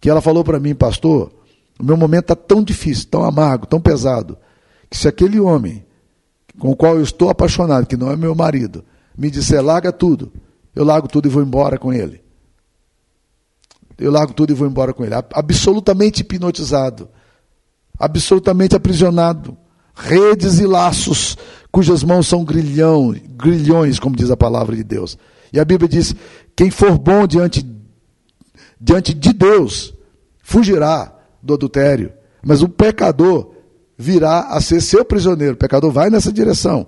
que 0.00 0.08
ela 0.08 0.22
falou 0.22 0.42
para 0.42 0.58
mim, 0.58 0.74
pastor, 0.74 1.30
o 1.78 1.84
meu 1.84 1.96
momento 1.98 2.32
está 2.32 2.36
tão 2.36 2.64
difícil, 2.64 3.08
tão 3.10 3.22
amargo, 3.22 3.66
tão 3.66 3.82
pesado, 3.82 4.38
que 4.88 4.96
se 4.96 5.06
aquele 5.06 5.38
homem 5.38 5.84
com 6.58 6.70
o 6.70 6.76
qual 6.76 6.96
eu 6.96 7.02
estou 7.02 7.28
apaixonado, 7.28 7.86
que 7.86 7.98
não 7.98 8.10
é 8.10 8.16
meu 8.16 8.34
marido, 8.34 8.82
me 9.14 9.30
disser 9.30 9.62
larga 9.62 9.92
tudo, 9.92 10.32
eu 10.76 10.84
largo 10.84 11.08
tudo 11.08 11.26
e 11.26 11.30
vou 11.30 11.42
embora 11.42 11.78
com 11.78 11.90
ele. 11.90 12.20
Eu 13.96 14.12
largo 14.12 14.34
tudo 14.34 14.52
e 14.52 14.54
vou 14.54 14.68
embora 14.68 14.92
com 14.92 15.02
ele. 15.02 15.14
Absolutamente 15.32 16.20
hipnotizado, 16.20 17.08
absolutamente 17.98 18.76
aprisionado, 18.76 19.56
redes 19.94 20.58
e 20.58 20.66
laços 20.66 21.38
cujas 21.72 22.04
mãos 22.04 22.26
são 22.26 22.44
grilhão, 22.44 23.14
grilhões, 23.36 23.98
como 23.98 24.14
diz 24.14 24.30
a 24.30 24.36
palavra 24.36 24.76
de 24.76 24.84
Deus. 24.84 25.16
E 25.50 25.58
a 25.58 25.64
Bíblia 25.64 25.88
diz: 25.88 26.14
quem 26.54 26.70
for 26.70 26.98
bom 26.98 27.26
diante, 27.26 27.66
diante 28.78 29.14
de 29.14 29.32
Deus, 29.32 29.94
fugirá 30.42 31.18
do 31.42 31.54
adultério. 31.54 32.12
Mas 32.44 32.62
o 32.62 32.68
pecador 32.68 33.54
virá 33.96 34.40
a 34.48 34.60
ser 34.60 34.82
seu 34.82 35.06
prisioneiro. 35.06 35.54
O 35.54 35.58
pecador 35.58 35.90
vai 35.90 36.10
nessa 36.10 36.30
direção. 36.30 36.86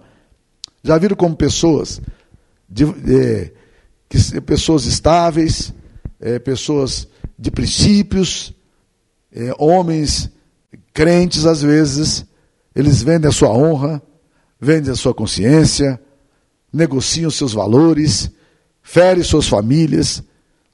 Já 0.84 0.98
viram 0.98 1.16
como 1.16 1.34
pessoas, 1.34 2.00
de, 2.68 2.84
é, 2.84 3.52
que, 4.08 4.40
pessoas 4.40 4.84
estáveis, 4.86 5.72
é, 6.20 6.38
pessoas 6.38 7.06
de 7.38 7.50
princípios, 7.50 8.54
é, 9.32 9.52
homens 9.58 10.30
crentes 10.92 11.46
às 11.46 11.62
vezes, 11.62 12.24
eles 12.74 13.02
vendem 13.02 13.28
a 13.28 13.32
sua 13.32 13.50
honra, 13.50 14.02
vendem 14.60 14.92
a 14.92 14.96
sua 14.96 15.14
consciência, 15.14 16.00
negociam 16.72 17.30
seus 17.30 17.52
valores, 17.52 18.30
ferem 18.82 19.22
suas 19.22 19.46
famílias, 19.46 20.22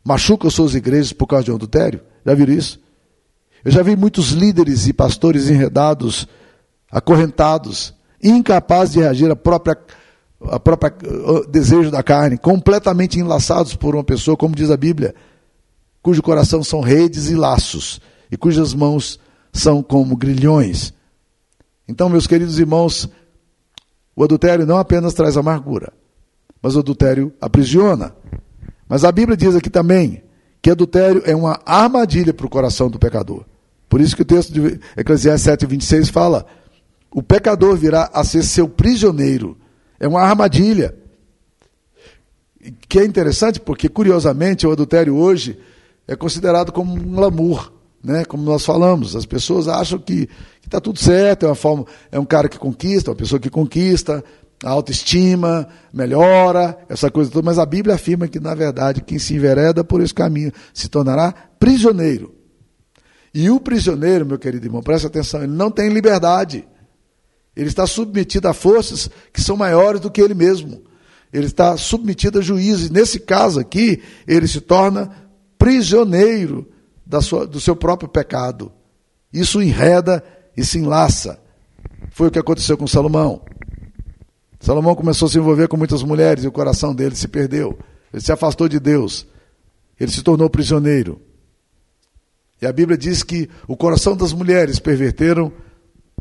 machucam 0.05 0.50
suas 0.50 0.75
igrejas 0.75 1.12
por 1.12 1.26
causa 1.26 1.45
de 1.45 1.53
um 1.53 1.57
adultério. 1.57 2.00
Já 2.25 2.35
viram 2.35 2.55
isso? 2.55 2.81
Eu 3.64 3.73
já 3.73 3.83
vi 3.83 3.97
muitos 3.97 4.31
líderes 4.31 4.87
e 4.87 4.93
pastores 4.93 5.49
enredados, 5.49 6.29
acorrentados, 6.91 7.95
incapazes 8.23 8.95
de 8.95 9.00
reagir 9.00 9.31
à 9.31 9.37
própria, 9.37 9.76
à 10.51 10.59
própria 10.61 10.95
desejo 11.49 11.91
da 11.91 12.03
carne, 12.03 12.39
completamente 12.39 13.19
enlaçados 13.19 13.75
por 13.75 13.95
uma 13.95 14.05
pessoa, 14.05 14.37
como 14.37 14.55
diz 14.55 14.71
a 14.71 14.77
Bíblia, 14.77 15.15
cujo 16.03 16.23
coração 16.23 16.63
são 16.63 16.81
redes 16.81 17.29
e 17.29 17.35
laços, 17.35 18.01
e 18.31 18.37
cujas 18.37 18.75
mãos 18.75 19.19
são 19.53 19.83
como 19.83 20.17
grilhões. 20.17 20.93
Então, 21.89 22.09
meus 22.09 22.27
queridos 22.27 22.59
irmãos, 22.59 23.09
o 24.17 24.25
adultério 24.25 24.67
não 24.67 24.79
apenas 24.79 25.15
traz 25.15 25.37
amargura, 25.37 25.93
mas 26.63 26.77
o 26.77 26.81
adultério 26.81 27.33
aprisiona. 27.41 28.15
Mas 28.89 29.05
a 29.05 29.13
Bíblia 29.13 29.37
diz 29.37 29.55
aqui 29.55 29.71
também 29.71 30.23
que 30.63 30.71
adultério 30.71 31.23
é 31.27 31.37
uma 31.37 31.61
armadilha 31.67 32.33
para 32.33 32.47
o 32.47 32.51
coração 32.51 32.89
do 32.89 32.99
pecador. 32.99 33.45
Por 33.89 34.01
isso 34.01 34.17
que 34.17 34.23
o 34.23 34.25
texto 34.25 34.53
de 34.53 34.81
Eclesiastes 34.97 35.45
7, 35.45 35.67
26 35.67 36.09
fala: 36.09 36.47
o 37.15 37.23
pecador 37.23 37.77
virá 37.77 38.11
a 38.13 38.25
ser 38.25 38.43
seu 38.43 38.69
prisioneiro. 38.69 39.57
É 39.99 40.09
uma 40.09 40.21
armadilha. 40.21 40.95
Que 42.89 43.01
é 43.01 43.05
interessante 43.05 43.61
porque, 43.61 43.89
curiosamente, 43.89 44.67
o 44.67 44.73
adultério 44.73 45.15
hoje 45.15 45.59
é 46.09 46.17
considerado 46.17 46.73
como 46.73 46.95
um 46.95 47.15
glamour, 47.15 47.73
né? 48.03 48.25
como 48.25 48.43
nós 48.43 48.65
falamos. 48.65 49.15
As 49.15 49.27
pessoas 49.27 49.69
acham 49.69 49.99
que 49.99 50.29
está 50.63 50.81
tudo 50.81 50.99
certo, 50.99 51.45
é 51.45 51.49
uma 51.49 51.55
forma, 51.55 51.85
é 52.11 52.19
um 52.19 52.25
cara 52.25 52.49
que 52.49 52.59
conquista, 52.59 53.11
uma 53.11 53.17
pessoa 53.17 53.39
que 53.39 53.51
conquista, 53.51 54.25
a 54.63 54.71
autoestima 54.71 55.69
melhora, 55.93 56.79
essa 56.89 57.11
coisa 57.11 57.31
toda, 57.31 57.45
mas 57.45 57.59
a 57.59 57.67
Bíblia 57.67 57.95
afirma 57.95 58.29
que, 58.29 58.41
na 58.41 58.55
verdade, 58.55 59.03
quem 59.03 59.19
se 59.19 59.35
envereda 59.35 59.85
por 59.85 60.01
esse 60.01 60.15
caminho 60.15 60.53
se 60.73 60.89
tornará 60.89 61.35
prisioneiro. 61.59 62.35
E 63.35 63.51
o 63.51 63.59
prisioneiro, 63.59 64.25
meu 64.25 64.39
querido 64.39 64.67
irmão, 64.67 64.83
presta 64.83 65.09
atenção, 65.09 65.43
ele 65.43 65.53
não 65.53 65.71
tem 65.71 65.89
liberdade. 65.89 66.67
Ele 67.56 67.68
está 67.68 67.87
submetido 67.87 68.49
a 68.49 68.52
forças 68.52 69.08
que 69.32 69.40
são 69.40 69.56
maiores 69.56 70.00
do 70.00 70.11
que 70.11 70.20
ele 70.20 70.34
mesmo. 70.34 70.82
Ele 71.32 71.46
está 71.46 71.76
submetido 71.76 72.38
a 72.38 72.42
juízes. 72.42 72.90
Nesse 72.90 73.20
caso 73.20 73.61
aqui, 73.61 74.02
ele 74.26 74.46
se 74.46 74.61
torna 74.61 75.11
prisioneiro 75.58 76.68
sua, 77.23 77.46
do 77.46 77.61
seu 77.61 77.76
próprio 77.76 78.08
pecado. 78.08 78.73
Isso 79.32 79.62
enreda 79.62 80.23
e 80.56 80.64
se 80.64 80.78
enlaça. 80.78 81.40
Foi 82.11 82.28
o 82.28 82.30
que 82.30 82.38
aconteceu 82.38 82.76
com 82.76 82.87
Salomão. 82.87 83.42
Salomão 84.61 84.94
começou 84.94 85.26
a 85.26 85.30
se 85.30 85.38
envolver 85.38 85.68
com 85.68 85.76
muitas 85.76 86.02
mulheres 86.02 86.44
e 86.44 86.49
o 86.49 86.52
coração 86.52 86.94
dele 86.94 87.14
se 87.14 87.28
perdeu. 87.28 87.78
Ele 88.12 88.23
se 88.23 88.32
afastou 88.32 88.68
de 88.68 88.78
Deus. 88.78 89.26
Ele 89.99 90.11
se 90.11 90.23
tornou 90.23 90.49
prisioneiro. 90.49 91.20
E 92.62 92.66
a 92.66 92.73
Bíblia 92.73 92.96
diz 92.96 93.23
que 93.23 93.50
o 93.68 93.76
coração 93.76 94.16
das 94.16 94.32
mulheres 94.32 94.78
perverteram 94.78 95.52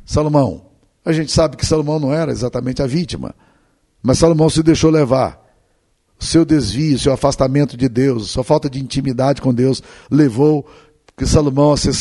Salomão. 0.03 0.72
A 1.05 1.11
gente 1.11 1.31
sabe 1.31 1.57
que 1.57 1.65
Salomão 1.65 1.99
não 1.99 2.13
era 2.13 2.31
exatamente 2.31 2.81
a 2.81 2.87
vítima, 2.87 3.35
mas 4.01 4.19
Salomão 4.19 4.49
se 4.49 4.63
deixou 4.63 4.89
levar. 4.89 5.41
O 6.19 6.23
seu 6.23 6.45
desvio, 6.45 6.97
seu 6.97 7.11
afastamento 7.11 7.75
de 7.75 7.89
Deus, 7.89 8.31
sua 8.31 8.43
falta 8.43 8.69
de 8.69 8.79
intimidade 8.79 9.41
com 9.41 9.53
Deus 9.53 9.83
levou 10.09 10.65
que 11.17 11.25
Salomão 11.25 11.73
a 11.73 11.77
ser 11.77 11.93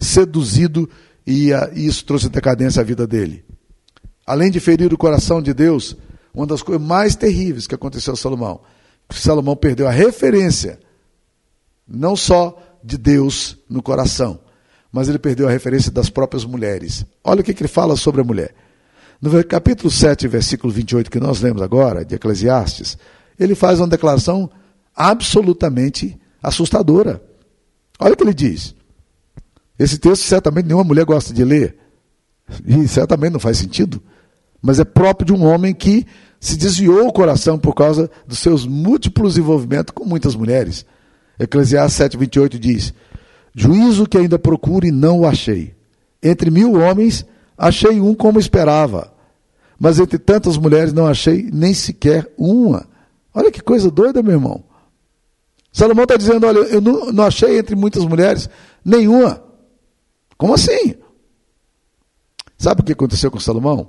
seduzido 0.00 0.88
e 1.26 1.50
isso 1.74 2.04
trouxe 2.04 2.28
decadência 2.28 2.80
à 2.80 2.84
vida 2.84 3.06
dele. 3.06 3.44
Além 4.26 4.50
de 4.50 4.60
ferir 4.60 4.92
o 4.92 4.98
coração 4.98 5.42
de 5.42 5.52
Deus, 5.52 5.96
uma 6.32 6.46
das 6.46 6.62
coisas 6.62 6.86
mais 6.86 7.16
terríveis 7.16 7.66
que 7.66 7.74
aconteceu 7.74 8.14
a 8.14 8.16
Salomão, 8.16 8.60
Salomão 9.10 9.56
perdeu 9.56 9.88
a 9.88 9.90
referência, 9.90 10.78
não 11.86 12.14
só 12.14 12.56
de 12.82 12.96
Deus 12.96 13.58
no 13.68 13.82
coração, 13.82 14.38
mas 14.92 15.08
ele 15.08 15.18
perdeu 15.18 15.48
a 15.48 15.50
referência 15.50 15.90
das 15.90 16.10
próprias 16.10 16.44
mulheres. 16.44 17.04
Olha 17.22 17.40
o 17.40 17.44
que, 17.44 17.52
ele 17.52 17.68
fala 17.68 17.96
sobre 17.96 18.20
a 18.20 18.24
mulher. 18.24 18.54
No 19.20 19.44
capítulo 19.44 19.90
7, 19.90 20.26
versículo 20.26 20.72
28, 20.72 21.10
que 21.10 21.20
nós 21.20 21.40
lemos 21.40 21.62
agora, 21.62 22.04
de 22.04 22.14
Eclesiastes, 22.14 22.96
ele 23.38 23.54
faz 23.54 23.78
uma 23.78 23.88
declaração 23.88 24.50
absolutamente 24.94 26.18
assustadora. 26.42 27.22
Olha 27.98 28.14
o 28.14 28.16
que 28.16 28.24
ele 28.24 28.34
diz. 28.34 28.74
Esse 29.78 29.98
texto 29.98 30.24
certamente 30.24 30.66
nenhuma 30.66 30.84
mulher 30.84 31.04
gosta 31.04 31.32
de 31.32 31.44
ler, 31.44 31.76
e 32.66 32.88
certamente 32.88 33.32
não 33.32 33.40
faz 33.40 33.58
sentido, 33.58 34.02
mas 34.60 34.78
é 34.78 34.84
próprio 34.84 35.26
de 35.26 35.32
um 35.32 35.44
homem 35.46 35.72
que 35.72 36.06
se 36.38 36.56
desviou 36.56 37.06
o 37.06 37.12
coração 37.12 37.58
por 37.58 37.74
causa 37.74 38.10
dos 38.26 38.38
seus 38.38 38.66
múltiplos 38.66 39.38
envolvimentos 39.38 39.92
com 39.94 40.04
muitas 40.04 40.34
mulheres. 40.34 40.84
Eclesiastes 41.38 41.98
7,28 41.98 42.58
diz: 42.58 42.94
Juízo 43.54 44.06
que 44.06 44.18
ainda 44.18 44.38
procuro 44.38 44.86
e 44.86 44.90
não 44.90 45.20
o 45.20 45.26
achei. 45.26 45.74
Entre 46.22 46.50
mil 46.50 46.74
homens, 46.74 47.24
achei 47.56 48.00
um 48.00 48.14
como 48.14 48.38
esperava. 48.38 49.12
Mas 49.78 49.98
entre 49.98 50.18
tantas 50.18 50.56
mulheres, 50.56 50.92
não 50.92 51.06
achei 51.06 51.48
nem 51.52 51.72
sequer 51.72 52.32
uma. 52.36 52.86
Olha 53.34 53.50
que 53.50 53.62
coisa 53.62 53.90
doida, 53.90 54.22
meu 54.22 54.34
irmão. 54.34 54.64
Salomão 55.72 56.04
está 56.04 56.16
dizendo: 56.16 56.46
Olha, 56.46 56.58
eu 56.58 56.80
não, 56.80 57.12
não 57.12 57.24
achei 57.24 57.58
entre 57.58 57.74
muitas 57.74 58.04
mulheres 58.04 58.48
nenhuma. 58.84 59.42
Como 60.36 60.54
assim? 60.54 60.94
Sabe 62.58 62.82
o 62.82 62.84
que 62.84 62.92
aconteceu 62.92 63.30
com 63.30 63.40
Salomão? 63.40 63.88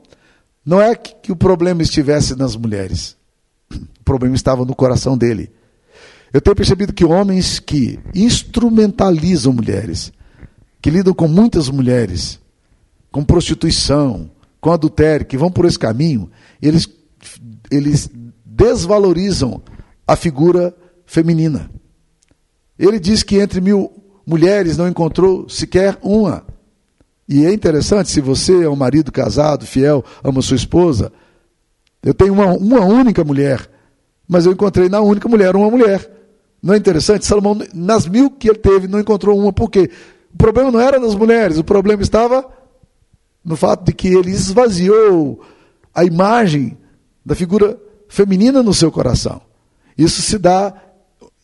Não 0.65 0.81
é 0.81 0.95
que, 0.95 1.13
que 1.15 1.31
o 1.31 1.35
problema 1.35 1.81
estivesse 1.81 2.35
nas 2.35 2.55
mulheres. 2.55 3.17
O 4.01 4.03
problema 4.03 4.35
estava 4.35 4.65
no 4.65 4.75
coração 4.75 5.17
dele. 5.17 5.51
Eu 6.33 6.39
tenho 6.39 6.55
percebido 6.55 6.93
que 6.93 7.03
homens 7.03 7.59
que 7.59 7.99
instrumentalizam 8.15 9.51
mulheres, 9.51 10.13
que 10.81 10.89
lidam 10.89 11.13
com 11.13 11.27
muitas 11.27 11.69
mulheres, 11.69 12.39
com 13.11 13.23
prostituição, 13.23 14.31
com 14.61 14.71
adultério, 14.71 15.25
que 15.25 15.37
vão 15.37 15.51
por 15.51 15.65
esse 15.65 15.77
caminho, 15.77 16.29
eles, 16.61 16.87
eles 17.69 18.09
desvalorizam 18.45 19.61
a 20.07 20.15
figura 20.15 20.75
feminina. 21.05 21.69
Ele 22.79 22.99
diz 22.99 23.23
que 23.23 23.37
entre 23.37 23.59
mil 23.59 23.91
mulheres 24.25 24.77
não 24.77 24.87
encontrou 24.87 25.49
sequer 25.49 25.97
uma. 26.01 26.45
E 27.27 27.45
é 27.45 27.53
interessante, 27.53 28.09
se 28.09 28.21
você 28.21 28.63
é 28.63 28.69
um 28.69 28.75
marido 28.75 29.11
casado, 29.11 29.65
fiel, 29.65 30.03
ama 30.23 30.41
sua 30.41 30.55
esposa, 30.55 31.11
eu 32.03 32.13
tenho 32.13 32.33
uma, 32.33 32.47
uma 32.47 32.85
única 32.85 33.23
mulher, 33.23 33.69
mas 34.27 34.45
eu 34.45 34.51
encontrei 34.51 34.89
na 34.89 35.01
única 35.01 35.27
mulher 35.27 35.55
uma 35.55 35.69
mulher. 35.69 36.20
Não 36.61 36.73
é 36.73 36.77
interessante? 36.77 37.25
Salomão, 37.25 37.59
nas 37.73 38.07
mil 38.07 38.29
que 38.29 38.49
ele 38.49 38.59
teve, 38.59 38.87
não 38.87 38.99
encontrou 38.99 39.37
uma. 39.37 39.51
Por 39.51 39.69
quê? 39.69 39.89
O 40.33 40.37
problema 40.37 40.71
não 40.71 40.79
era 40.79 40.99
das 40.99 41.15
mulheres, 41.15 41.57
o 41.57 41.63
problema 41.63 42.01
estava 42.01 42.47
no 43.43 43.55
fato 43.55 43.83
de 43.83 43.93
que 43.93 44.07
ele 44.07 44.31
esvaziou 44.31 45.41
a 45.93 46.05
imagem 46.05 46.77
da 47.25 47.35
figura 47.35 47.77
feminina 48.07 48.61
no 48.61 48.73
seu 48.73 48.91
coração. 48.91 49.41
Isso 49.97 50.21
se 50.21 50.37
dá 50.37 50.73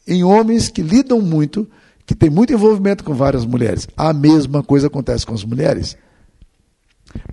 em 0.08 0.24
homens 0.24 0.70
que 0.70 0.82
lidam 0.82 1.22
muito, 1.22 1.68
que 2.06 2.16
têm 2.16 2.30
muito 2.30 2.54
envolvimento 2.54 3.04
com 3.04 3.14
várias 3.14 3.46
mulheres. 3.46 3.88
A 3.98 4.14
mesma 4.14 4.64
coisa 4.64 4.88
acontece 4.88 5.26
com 5.26 5.34
as 5.34 5.44
mulheres. 5.44 5.98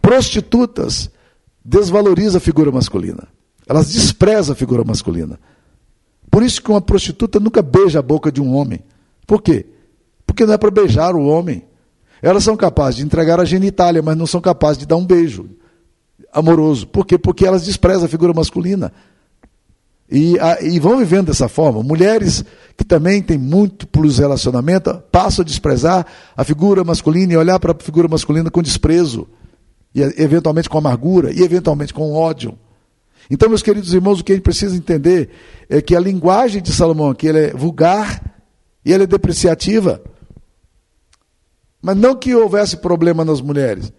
Prostitutas 0.00 1.11
desvalorizam 1.64 2.38
a 2.38 2.41
figura 2.41 2.71
masculina. 2.73 3.29
Elas 3.67 3.93
desprezam 3.93 4.53
a 4.53 4.57
figura 4.57 4.85
masculina. 4.85 5.38
Por 6.35 6.43
isso 6.43 6.61
que 6.61 6.69
uma 6.69 6.81
prostituta 6.81 7.38
nunca 7.38 7.62
beija 7.62 8.00
a 8.00 8.03
boca 8.03 8.33
de 8.33 8.43
um 8.43 8.57
homem. 8.57 8.81
Por 9.25 9.41
quê? 9.41 9.67
Porque 10.26 10.45
não 10.45 10.55
é 10.55 10.59
para 10.59 10.69
beijar 10.69 11.14
o 11.14 11.25
homem. 11.25 11.62
Elas 12.21 12.43
são 12.43 12.57
capazes 12.57 12.97
de 12.97 13.05
entregar 13.05 13.38
a 13.38 13.45
genitália, 13.45 14.03
mas 14.03 14.17
não 14.17 14.26
são 14.26 14.41
capazes 14.41 14.79
de 14.79 14.85
dar 14.85 14.97
um 14.97 15.07
beijo 15.07 15.49
amoroso. 16.33 16.88
Por 16.88 17.07
quê? 17.07 17.17
Porque 17.17 17.47
elas 17.47 17.64
desprezam 17.64 18.07
a 18.07 18.09
figura 18.09 18.33
masculina. 18.33 18.93
E, 20.11 20.37
a, 20.41 20.61
e 20.61 20.81
vão 20.81 20.99
vivendo 20.99 21.29
dessa 21.29 21.47
forma. 21.47 21.85
Mulheres 21.85 22.45
que 22.76 22.85
também 22.85 23.23
têm 23.23 23.38
muito 23.38 23.87
plus 23.87 24.19
relacionamento 24.19 24.93
passam 25.12 25.45
a 25.45 25.47
desprezar 25.47 26.05
a 26.37 26.43
figura 26.43 26.83
masculina 26.83 27.33
e 27.33 27.37
olhar 27.37 27.61
para 27.61 27.71
a 27.71 27.76
figura 27.79 28.09
masculina 28.09 28.50
com 28.50 28.61
desprezo, 28.61 29.29
e 29.95 30.03
eventualmente 30.21 30.69
com 30.69 30.79
amargura, 30.79 31.33
e 31.33 31.45
eventualmente 31.45 31.95
com 31.95 32.12
ódio. 32.12 32.59
Então, 33.31 33.49
meus 33.49 33.62
queridos 33.62 33.95
irmãos, 33.95 34.21
o 34.21 34.25
que 34.25 34.33
a 34.33 34.35
gente 34.35 34.45
precisa 34.45 34.76
entender 34.76 35.31
é 35.69 35.81
que 35.81 35.97
a 35.97 36.00
linguagem 36.00 36.62
de 36.62 36.73
Salomão 36.73 37.11
aqui 37.11 37.28
é 37.28 37.52
vulgar 37.52 38.43
e 38.85 38.93
ela 38.93 39.04
é 39.04 39.07
depreciativa. 39.07 40.02
Mas 41.81 41.97
não 41.97 42.14
que 42.14 42.35
houvesse 42.35 42.76
problema 42.78 43.25
nas 43.25 43.40
mulheres, 43.40 43.93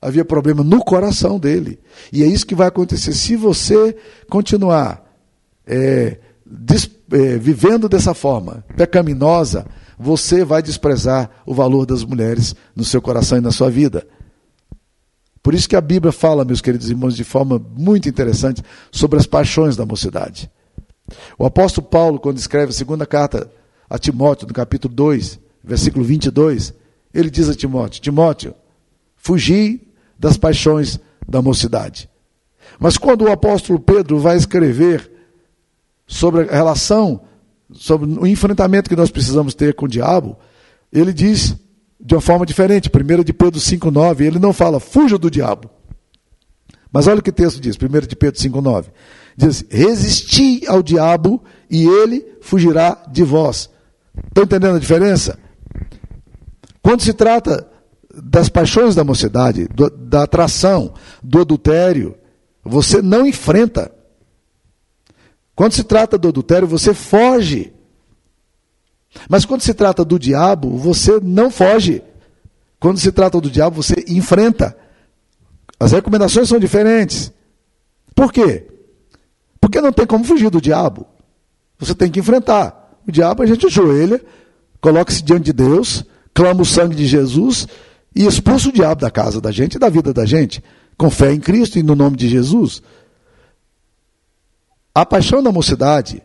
havia 0.00 0.24
problema 0.24 0.62
no 0.62 0.84
coração 0.84 1.38
dele. 1.38 1.78
E 2.12 2.22
é 2.22 2.26
isso 2.26 2.46
que 2.46 2.54
vai 2.54 2.68
acontecer. 2.68 3.12
Se 3.12 3.36
você 3.36 3.96
continuar 4.30 5.04
é, 5.66 6.18
des, 6.46 6.90
é, 7.12 7.36
vivendo 7.36 7.88
dessa 7.88 8.14
forma, 8.14 8.64
pecaminosa, 8.76 9.66
você 9.98 10.44
vai 10.44 10.62
desprezar 10.62 11.30
o 11.44 11.52
valor 11.52 11.84
das 11.84 12.04
mulheres 12.04 12.54
no 12.74 12.84
seu 12.84 13.02
coração 13.02 13.38
e 13.38 13.42
na 13.42 13.50
sua 13.50 13.70
vida. 13.70 14.06
Por 15.42 15.54
isso 15.54 15.68
que 15.68 15.76
a 15.76 15.80
Bíblia 15.80 16.12
fala, 16.12 16.44
meus 16.44 16.60
queridos 16.60 16.90
irmãos, 16.90 17.16
de 17.16 17.24
forma 17.24 17.60
muito 17.76 18.08
interessante 18.08 18.62
sobre 18.90 19.18
as 19.18 19.26
paixões 19.26 19.76
da 19.76 19.86
mocidade. 19.86 20.50
O 21.38 21.46
apóstolo 21.46 21.86
Paulo, 21.86 22.18
quando 22.18 22.38
escreve 22.38 22.70
a 22.70 22.74
segunda 22.74 23.06
carta 23.06 23.50
a 23.88 23.98
Timóteo, 23.98 24.46
no 24.46 24.52
capítulo 24.52 24.94
2, 24.94 25.38
versículo 25.64 26.04
22, 26.04 26.74
ele 27.14 27.30
diz 27.30 27.48
a 27.48 27.54
Timóteo: 27.54 28.00
Timóteo, 28.00 28.54
fugi 29.16 29.88
das 30.18 30.36
paixões 30.36 30.98
da 31.26 31.40
mocidade. 31.40 32.10
Mas 32.78 32.96
quando 32.96 33.22
o 33.22 33.32
apóstolo 33.32 33.78
Pedro 33.78 34.18
vai 34.18 34.36
escrever 34.36 35.10
sobre 36.06 36.42
a 36.42 36.54
relação, 36.54 37.22
sobre 37.72 38.08
o 38.18 38.26
enfrentamento 38.26 38.88
que 38.88 38.96
nós 38.96 39.10
precisamos 39.10 39.54
ter 39.54 39.74
com 39.74 39.86
o 39.86 39.88
diabo, 39.88 40.36
ele 40.92 41.12
diz 41.12 41.56
de 42.00 42.14
uma 42.14 42.20
forma 42.20 42.46
diferente. 42.46 42.90
1 42.92 43.22
de 43.24 43.32
Pedro 43.32 43.60
5,9, 43.60 44.20
ele 44.20 44.38
não 44.38 44.52
fala, 44.52 44.80
fuja 44.80 45.18
do 45.18 45.30
diabo. 45.30 45.70
Mas 46.92 47.06
olha 47.06 47.20
o 47.20 47.22
que 47.22 47.30
o 47.30 47.32
texto 47.32 47.60
diz, 47.60 47.76
1 47.76 48.06
de 48.06 48.16
Pedro 48.16 48.40
5,9. 48.40 48.86
Diz, 49.36 49.64
resisti 49.70 50.66
ao 50.66 50.82
diabo 50.82 51.42
e 51.70 51.86
ele 51.86 52.26
fugirá 52.40 53.04
de 53.10 53.22
vós. 53.22 53.70
Estão 54.26 54.44
entendendo 54.44 54.76
a 54.76 54.80
diferença? 54.80 55.38
Quando 56.82 57.02
se 57.02 57.12
trata 57.12 57.68
das 58.22 58.48
paixões 58.48 58.94
da 58.94 59.04
mocidade, 59.04 59.68
do, 59.68 59.90
da 59.90 60.24
atração, 60.24 60.94
do 61.22 61.40
adultério, 61.40 62.16
você 62.64 63.00
não 63.00 63.26
enfrenta. 63.26 63.92
Quando 65.54 65.72
se 65.72 65.84
trata 65.84 66.16
do 66.16 66.28
adultério, 66.28 66.66
você 66.66 66.94
foge. 66.94 67.72
Mas 69.28 69.44
quando 69.44 69.62
se 69.62 69.74
trata 69.74 70.04
do 70.04 70.18
diabo, 70.18 70.76
você 70.76 71.18
não 71.20 71.50
foge. 71.50 72.02
Quando 72.78 72.98
se 72.98 73.10
trata 73.10 73.40
do 73.40 73.50
diabo, 73.50 73.82
você 73.82 74.04
enfrenta. 74.08 74.76
As 75.80 75.92
recomendações 75.92 76.48
são 76.48 76.58
diferentes. 76.58 77.32
Por 78.14 78.32
quê? 78.32 78.66
Porque 79.60 79.80
não 79.80 79.92
tem 79.92 80.06
como 80.06 80.24
fugir 80.24 80.50
do 80.50 80.60
diabo. 80.60 81.06
Você 81.78 81.94
tem 81.94 82.10
que 82.10 82.20
enfrentar. 82.20 82.98
O 83.06 83.12
diabo 83.12 83.42
a 83.42 83.46
gente 83.46 83.66
ajoelha, 83.66 84.20
coloca-se 84.80 85.22
diante 85.22 85.44
de 85.44 85.52
Deus, 85.52 86.04
clama 86.34 86.62
o 86.62 86.66
sangue 86.66 86.94
de 86.94 87.06
Jesus 87.06 87.66
e 88.14 88.26
expulsa 88.26 88.68
o 88.68 88.72
diabo 88.72 89.00
da 89.00 89.10
casa 89.10 89.40
da 89.40 89.50
gente 89.50 89.74
e 89.74 89.78
da 89.78 89.88
vida 89.88 90.12
da 90.12 90.24
gente, 90.24 90.62
com 90.96 91.10
fé 91.10 91.32
em 91.32 91.40
Cristo 91.40 91.78
e 91.78 91.82
no 91.82 91.94
nome 91.94 92.16
de 92.16 92.28
Jesus. 92.28 92.82
A 94.94 95.06
paixão 95.06 95.42
da 95.42 95.52
mocidade, 95.52 96.22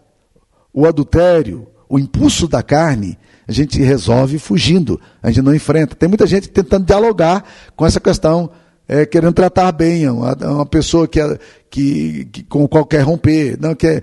o 0.73 0.87
adultério, 0.87 1.67
o 1.93 1.99
impulso 1.99 2.47
da 2.47 2.63
carne, 2.63 3.19
a 3.47 3.51
gente 3.51 3.79
resolve 3.79 4.39
fugindo, 4.39 4.99
a 5.21 5.29
gente 5.29 5.43
não 5.43 5.53
enfrenta. 5.53 5.95
Tem 5.95 6.09
muita 6.09 6.25
gente 6.25 6.49
tentando 6.49 6.87
dialogar 6.87 7.43
com 7.75 7.85
essa 7.85 7.99
questão, 7.99 8.49
é, 8.87 9.05
querendo 9.05 9.35
tratar 9.35 9.71
bem 9.71 10.09
uma, 10.09 10.33
uma 10.33 10.65
pessoa 10.65 11.07
que, 11.07 11.19
que, 11.69 12.25
que, 12.25 12.43
com 12.45 12.67
qualquer 12.67 13.01
romper, 13.01 13.59
não 13.61 13.75
quer, 13.75 14.01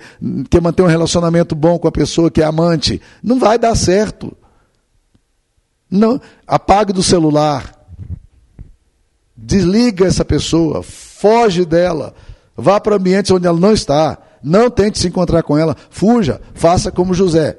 quer 0.49 0.61
manter 0.61 0.85
um 0.85 0.87
relacionamento 0.87 1.57
bom 1.57 1.81
com 1.81 1.89
a 1.89 1.91
pessoa 1.91 2.31
que 2.31 2.41
é 2.41 2.45
amante. 2.45 3.03
Não 3.21 3.41
vai 3.41 3.59
dar 3.59 3.75
certo. 3.75 4.37
Não, 5.91 6.21
apague 6.47 6.93
do 6.93 7.03
celular. 7.03 7.75
Desliga 9.37 10.07
essa 10.07 10.25
pessoa, 10.25 10.81
foge 10.85 11.65
dela, 11.65 12.15
vá 12.57 12.79
para 12.79 12.95
ambientes 12.95 13.33
onde 13.33 13.49
ela 13.49 13.59
não 13.59 13.73
está. 13.73 14.17
Não 14.41 14.71
tente 14.71 15.01
se 15.01 15.09
encontrar 15.09 15.43
com 15.43 15.59
ela, 15.59 15.77
fuja, 15.91 16.41
faça 16.55 16.93
como 16.93 17.13
José. 17.13 17.59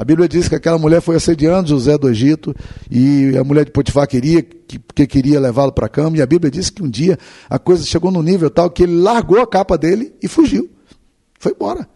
A 0.00 0.04
Bíblia 0.04 0.26
diz 0.26 0.48
que 0.48 0.54
aquela 0.54 0.78
mulher 0.78 1.02
foi 1.02 1.16
assediando 1.16 1.68
José 1.68 1.98
do 1.98 2.08
Egito 2.08 2.56
e 2.90 3.36
a 3.36 3.44
mulher 3.44 3.66
de 3.66 3.70
Potifar 3.70 4.08
queria, 4.08 4.42
que, 4.42 4.78
que 4.78 5.06
queria 5.06 5.38
levá-lo 5.38 5.72
para 5.72 5.84
a 5.84 5.90
cama. 5.90 6.16
E 6.16 6.22
a 6.22 6.26
Bíblia 6.26 6.50
diz 6.50 6.70
que 6.70 6.82
um 6.82 6.88
dia 6.88 7.18
a 7.50 7.58
coisa 7.58 7.84
chegou 7.84 8.10
no 8.10 8.22
nível 8.22 8.48
tal 8.48 8.70
que 8.70 8.84
ele 8.84 8.94
largou 8.94 9.42
a 9.42 9.46
capa 9.46 9.76
dele 9.76 10.14
e 10.22 10.26
fugiu. 10.26 10.70
Foi 11.38 11.52
embora. 11.52 11.86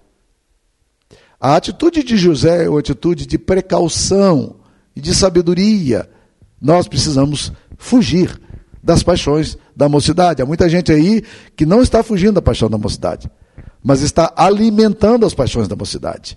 A 1.40 1.56
atitude 1.56 2.02
de 2.02 2.18
José 2.18 2.66
é 2.66 2.68
uma 2.68 2.78
atitude 2.78 3.24
de 3.24 3.38
precaução 3.38 4.56
e 4.94 5.00
de 5.00 5.14
sabedoria. 5.14 6.06
Nós 6.60 6.86
precisamos 6.86 7.54
fugir 7.78 8.38
das 8.82 9.02
paixões 9.02 9.56
da 9.74 9.88
mocidade. 9.88 10.42
Há 10.42 10.46
muita 10.46 10.68
gente 10.68 10.92
aí 10.92 11.22
que 11.56 11.64
não 11.64 11.80
está 11.80 12.02
fugindo 12.02 12.34
da 12.34 12.42
paixão 12.42 12.68
da 12.68 12.76
mocidade, 12.76 13.30
mas 13.82 14.02
está 14.02 14.30
alimentando 14.36 15.24
as 15.24 15.32
paixões 15.32 15.68
da 15.68 15.74
mocidade 15.74 16.36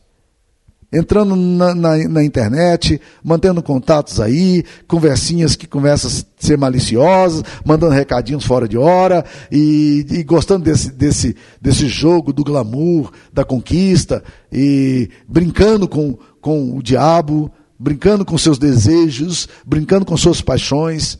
entrando 0.92 1.36
na, 1.36 1.76
na, 1.76 1.98
na, 2.08 2.24
internet, 2.24 3.00
mantendo 3.24 3.62
contatos 3.62 4.22
aí, 4.22 4.64
conversinhas 4.88 5.56
que 5.56 5.68
começam 5.68 6.10
a 6.10 6.42
ser 6.42 6.58
maliciosas, 6.58 7.44
mandando 7.66 7.94
recadinhos 7.94 8.46
fora 8.46 8.68
de 8.68 8.78
hora 8.78 9.26
e, 9.52 10.06
e 10.10 10.24
gostando 10.24 10.64
desse, 10.64 10.92
desse, 10.92 11.36
desse 11.62 11.88
jogo 11.88 12.32
do 12.32 12.44
glamour, 12.44 13.12
da 13.34 13.44
conquista 13.44 14.24
e 14.52 15.10
brincando 15.28 15.88
com, 15.88 16.18
com 16.40 16.78
o 16.78 16.82
diabo, 16.82 17.52
brincando 17.78 18.24
com 18.24 18.38
seus 18.38 18.58
desejos, 18.58 19.50
brincando 19.66 20.06
com 20.06 20.16
suas 20.16 20.42
paixões. 20.42 21.20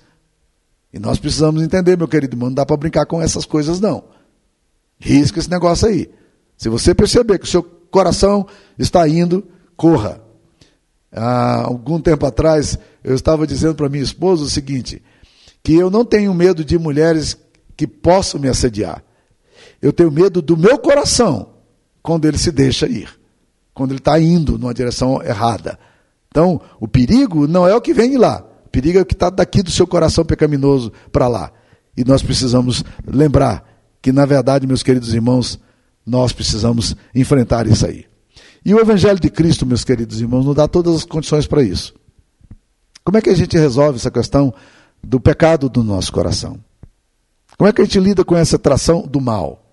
E 0.94 0.98
nós 0.98 1.20
precisamos 1.20 1.62
entender, 1.62 1.98
meu 1.98 2.08
querido 2.08 2.38
não 2.38 2.54
dá 2.54 2.66
para 2.66 2.78
brincar 2.78 3.06
com 3.06 3.22
essas 3.22 3.46
coisas 3.46 3.82
não. 3.82 4.06
Risca 4.98 5.40
esse 5.40 5.50
negócio 5.50 5.90
aí. 5.90 6.10
Se 6.56 6.70
você 6.70 6.96
perceber 6.96 7.38
que 7.38 7.46
o 7.46 7.50
seu 7.50 7.62
coração 7.62 8.48
está 8.80 9.08
indo 9.08 9.46
corra. 9.78 10.20
Há 11.12 11.62
algum 11.62 12.02
tempo 12.02 12.26
atrás, 12.26 12.78
eu 13.04 13.16
estava 13.16 13.48
dizendo 13.48 13.76
para 13.76 13.88
minha 13.88 14.04
esposa 14.04 14.44
o 14.44 14.50
seguinte: 14.50 15.02
que 15.64 15.74
eu 15.74 15.90
não 15.90 16.04
tenho 16.04 16.34
medo 16.34 16.66
de 16.66 16.78
mulheres 16.78 17.38
que 17.78 17.88
possam 17.88 18.42
me 18.42 18.50
assediar. 18.50 19.04
Eu 19.82 19.94
tenho 19.94 20.12
medo 20.12 20.42
do 20.42 20.58
meu 20.58 20.78
coração 20.80 21.50
quando 22.02 22.26
ele 22.26 22.38
se 22.38 22.52
deixa 22.52 22.88
ir. 22.88 23.10
quando 23.74 23.92
ele 23.92 24.00
está 24.00 24.20
indo 24.20 24.58
numa 24.58 24.74
direção 24.74 25.22
errada. 25.22 25.78
Então, 26.30 26.60
o 26.80 26.88
perigo 26.88 27.48
não 27.48 27.68
é 27.68 27.76
o 27.76 27.82
que 27.82 27.94
vem 27.94 28.18
lá, 28.18 28.44
o 28.66 28.70
perigo 28.70 28.98
é 28.98 29.02
o 29.04 29.06
que 29.06 29.14
está 29.14 29.30
daqui 29.30 29.62
do 29.62 29.70
seu 29.70 29.86
coração 29.86 30.26
pecaminoso 30.26 30.92
para 31.12 31.28
lá. 31.28 31.52
E 31.96 32.04
nós 32.04 32.24
precisamos 32.24 32.84
lembrar 33.06 33.64
que, 34.02 34.12
na 34.12 34.26
verdade, 34.26 34.66
meus 34.66 34.82
queridos 34.82 35.14
irmãos, 35.14 35.60
nós 36.04 36.34
precisamos 36.34 36.96
enfrentar 37.14 37.68
isso 37.68 37.86
aí. 37.86 38.06
E 38.68 38.74
o 38.74 38.82
Evangelho 38.82 39.18
de 39.18 39.30
Cristo, 39.30 39.66
meus 39.66 39.86
queridos 39.86 40.20
irmãos, 40.20 40.46
nos 40.46 40.54
dá 40.54 40.68
todas 40.68 40.94
as 40.94 41.06
condições 41.06 41.48
para 41.48 41.64
isso. 41.64 41.94
Como 43.02 43.18
é 43.18 43.22
que 43.22 43.30
a 43.30 43.34
gente 43.34 43.58
resolve 43.58 43.96
essa 43.96 44.12
questão 44.12 44.54
do 45.02 45.22
pecado 45.22 45.70
do 45.70 45.82
nosso 45.82 46.12
coração? 46.12 46.60
Como 47.58 47.70
é 47.70 47.72
que 47.72 47.82
a 47.82 47.86
gente 47.86 47.98
lida 47.98 48.26
com 48.26 48.36
essa 48.36 48.58
atração 48.58 49.08
do 49.08 49.22
mal? 49.22 49.64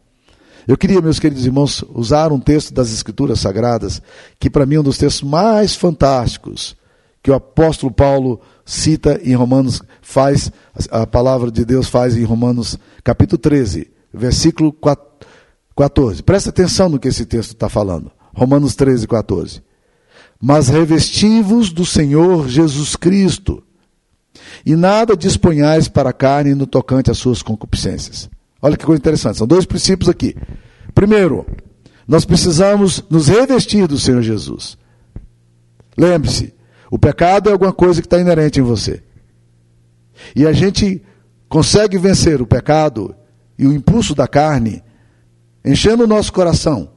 Eu 0.65 0.79
queria, 0.79 1.01
meus 1.01 1.19
queridos 1.19 1.45
irmãos, 1.45 1.85
usar 1.93 2.31
um 2.31 2.39
texto 2.39 2.73
das 2.73 2.93
Escrituras 2.93 3.41
Sagradas, 3.41 4.01
que 4.39 4.49
para 4.49 4.65
mim 4.65 4.77
é 4.77 4.81
um 4.81 4.85
dos 4.85 4.97
textos 4.97 5.29
mais 5.29 5.75
fantásticos, 5.75 6.77
que 7.21 7.33
o 7.33 7.35
apóstolo 7.35 7.93
Paulo 7.93 8.41
cita 8.65 9.21
em 9.25 9.35
Romanos, 9.35 9.83
faz, 10.03 10.53
a 10.89 11.05
palavra 11.05 11.51
de 11.51 11.65
Deus 11.65 11.89
faz 11.89 12.17
em 12.17 12.23
Romanos 12.23 12.79
capítulo 13.03 13.39
13, 13.39 13.91
versículo 14.13 14.73
14. 15.77 16.23
Presta 16.23 16.51
atenção 16.51 16.89
no 16.89 17.01
que 17.01 17.09
esse 17.09 17.27
texto 17.27 17.55
está 17.55 17.69
falando. 17.69 18.13
Romanos 18.35 18.75
13, 18.75 19.07
14. 19.07 19.63
Mas 20.43 20.69
revestivos 20.69 21.71
do 21.71 21.87
Senhor 21.87 22.49
Jesus 22.49 22.97
Cristo, 22.97 23.63
e 24.67 24.75
nada 24.75 25.17
disponhais 25.17 25.89
para 25.89 26.11
a 26.11 26.13
carne 26.13 26.55
no 26.55 26.67
tocante 26.67 27.11
às 27.11 27.19
suas 27.19 27.43
concupiscências. 27.43 28.29
Olha 28.61 28.77
que 28.77 28.85
coisa 28.85 28.99
interessante, 28.99 29.39
são 29.39 29.47
dois 29.47 29.65
princípios 29.65 30.09
aqui. 30.09 30.35
Primeiro, 30.95 31.47
nós 32.07 32.25
precisamos 32.25 33.05
nos 33.09 33.29
revestir 33.29 33.87
do 33.87 33.99
Senhor 33.99 34.23
Jesus. 34.23 34.77
Lembre-se, 35.97 36.55
o 36.91 36.99
pecado 36.99 37.49
é 37.49 37.53
alguma 37.53 37.73
coisa 37.73 38.01
que 38.01 38.07
está 38.07 38.19
inerente 38.19 38.59
em 38.59 38.63
você. 38.63 39.03
E 40.35 40.47
a 40.47 40.53
gente 40.53 41.03
consegue 41.49 41.99
vencer 41.99 42.43
o 42.43 42.47
pecado 42.47 43.15
e 43.59 43.67
o 43.67 43.73
impulso 43.73 44.15
da 44.15 44.27
carne, 44.27 44.83
enchendo 45.65 46.05
o 46.05 46.09
nosso 46.09 46.33
coração 46.33 46.94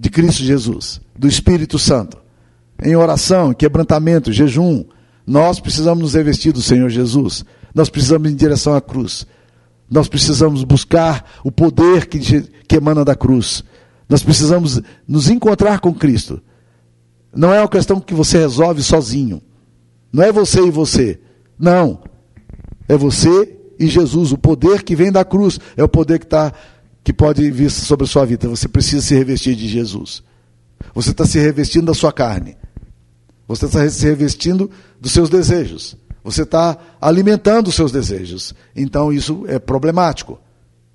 de 0.00 0.08
Cristo 0.08 0.42
Jesus, 0.42 0.98
do 1.14 1.28
Espírito 1.28 1.78
Santo, 1.78 2.16
em 2.82 2.96
oração, 2.96 3.52
quebrantamento, 3.52 4.32
jejum, 4.32 4.82
nós 5.26 5.60
precisamos 5.60 6.02
nos 6.02 6.14
revestir 6.14 6.52
do 6.52 6.62
Senhor 6.62 6.88
Jesus. 6.88 7.44
Nós 7.74 7.90
precisamos 7.90 8.30
ir 8.30 8.32
em 8.32 8.36
direção 8.36 8.74
à 8.74 8.80
cruz. 8.80 9.26
Nós 9.90 10.08
precisamos 10.08 10.64
buscar 10.64 11.22
o 11.44 11.52
poder 11.52 12.06
que, 12.06 12.18
que 12.66 12.76
emana 12.76 13.04
da 13.04 13.14
cruz. 13.14 13.62
Nós 14.08 14.22
precisamos 14.22 14.80
nos 15.06 15.28
encontrar 15.28 15.80
com 15.80 15.92
Cristo. 15.92 16.40
Não 17.36 17.52
é 17.52 17.60
uma 17.60 17.68
questão 17.68 18.00
que 18.00 18.14
você 18.14 18.38
resolve 18.38 18.82
sozinho. 18.82 19.42
Não 20.10 20.24
é 20.24 20.32
você 20.32 20.62
e 20.62 20.70
você. 20.70 21.20
Não. 21.58 22.00
É 22.88 22.96
você 22.96 23.54
e 23.78 23.86
Jesus. 23.86 24.32
O 24.32 24.38
poder 24.38 24.82
que 24.82 24.96
vem 24.96 25.12
da 25.12 25.26
cruz 25.26 25.60
é 25.76 25.84
o 25.84 25.88
poder 25.88 26.20
que, 26.20 26.26
tá, 26.26 26.54
que 27.02 27.12
pode 27.12 27.50
vir 27.50 27.70
sobre 27.70 28.04
a 28.04 28.08
sua 28.08 28.24
vida. 28.24 28.48
Você 28.48 28.68
precisa 28.68 29.02
se 29.02 29.14
revestir 29.14 29.54
de 29.54 29.68
Jesus. 29.68 30.22
Você 30.94 31.10
está 31.10 31.24
se 31.24 31.38
revestindo 31.38 31.86
da 31.86 31.94
sua 31.94 32.12
carne. 32.12 32.56
Você 33.46 33.66
está 33.66 33.88
se 33.88 34.04
revestindo 34.04 34.70
dos 35.00 35.12
seus 35.12 35.28
desejos. 35.28 35.96
Você 36.22 36.42
está 36.42 36.78
alimentando 37.00 37.68
os 37.68 37.74
seus 37.74 37.90
desejos. 37.90 38.54
Então 38.76 39.12
isso 39.12 39.44
é 39.48 39.58
problemático. 39.58 40.38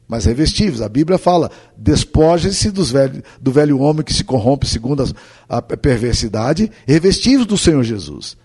Mas 0.08 0.26
revestíveis, 0.26 0.82
a 0.82 0.90
Bíblia 0.90 1.18
fala: 1.18 1.50
despojem-se 1.76 2.72
do 2.72 3.52
velho 3.52 3.80
homem 3.80 4.04
que 4.04 4.14
se 4.14 4.24
corrompe 4.24 4.68
segundo 4.68 5.04
a, 5.50 5.58
a 5.58 5.62
perversidade, 5.62 6.72
revestivos 6.86 7.46
do 7.46 7.58
Senhor 7.58 7.84
Jesus. 7.84 8.38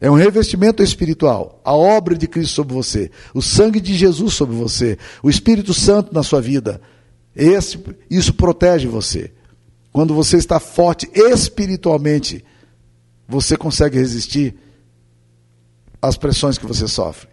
É 0.00 0.10
um 0.10 0.14
revestimento 0.14 0.82
espiritual. 0.82 1.60
A 1.64 1.74
obra 1.74 2.16
de 2.16 2.26
Cristo 2.26 2.54
sobre 2.54 2.74
você, 2.74 3.10
o 3.32 3.40
sangue 3.40 3.80
de 3.80 3.94
Jesus 3.94 4.34
sobre 4.34 4.56
você, 4.56 4.98
o 5.22 5.30
Espírito 5.30 5.72
Santo 5.72 6.12
na 6.12 6.22
sua 6.22 6.40
vida. 6.40 6.80
Esse, 7.34 7.82
isso 8.08 8.34
protege 8.34 8.86
você. 8.86 9.32
Quando 9.92 10.14
você 10.14 10.36
está 10.36 10.60
forte 10.60 11.08
espiritualmente, 11.14 12.44
você 13.28 13.56
consegue 13.56 13.98
resistir 13.98 14.54
às 16.00 16.16
pressões 16.16 16.58
que 16.58 16.66
você 16.66 16.86
sofre. 16.86 17.28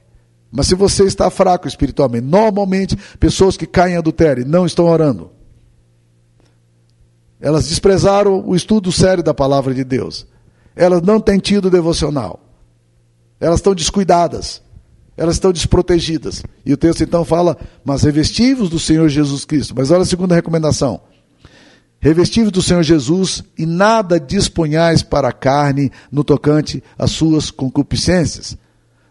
Mas 0.51 0.67
se 0.67 0.75
você 0.75 1.05
está 1.05 1.29
fraco 1.29 1.67
espiritualmente, 1.67 2.25
normalmente 2.25 2.97
pessoas 3.19 3.55
que 3.55 3.65
caem 3.65 3.95
em 3.95 3.97
adultério 3.97 4.45
não 4.45 4.65
estão 4.65 4.85
orando. 4.85 5.31
Elas 7.39 7.67
desprezaram 7.67 8.47
o 8.47 8.55
estudo 8.55 8.91
sério 8.91 9.23
da 9.23 9.33
palavra 9.33 9.73
de 9.73 9.83
Deus. 9.83 10.27
Elas 10.75 11.01
não 11.01 11.19
têm 11.19 11.39
tido 11.39 11.69
devocional. 11.69 12.39
Elas 13.39 13.59
estão 13.59 13.73
descuidadas. 13.73 14.61
Elas 15.21 15.35
estão 15.35 15.51
desprotegidas. 15.51 16.43
E 16.65 16.73
o 16.73 16.77
texto 16.77 17.03
então 17.03 17.23
fala, 17.23 17.57
mas 17.83 18.03
revestivos 18.03 18.69
do 18.69 18.79
Senhor 18.79 19.07
Jesus 19.07 19.45
Cristo. 19.45 19.73
Mas 19.77 19.91
olha 19.91 20.01
a 20.01 20.05
segunda 20.05 20.35
recomendação 20.35 21.01
revestivos 22.01 22.51
do 22.51 22.63
Senhor 22.63 22.81
Jesus 22.81 23.43
e 23.55 23.65
nada 23.65 24.19
disponhais 24.19 25.03
para 25.03 25.29
a 25.29 25.31
carne 25.31 25.91
no 26.11 26.23
tocante 26.23 26.83
às 26.97 27.11
suas 27.11 27.51
concupiscências. 27.51 28.57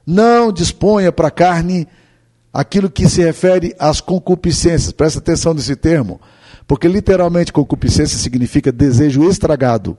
Não 0.05 0.53
disponha 0.53 1.13
para 1.13 1.29
a 1.29 1.31
carne 1.31 1.87
aquilo 2.53 2.91
que 2.91 3.09
se 3.09 3.23
refere 3.23 3.75
às 3.79 4.01
concupiscências. 4.01 4.91
Presta 4.91 5.21
atenção 5.21 5.55
nesse 5.55 5.77
termo, 5.77 6.21
porque 6.67 6.89
literalmente 6.89 7.53
concupiscência 7.53 8.19
significa 8.19 8.73
desejo 8.73 9.23
estragado. 9.31 9.97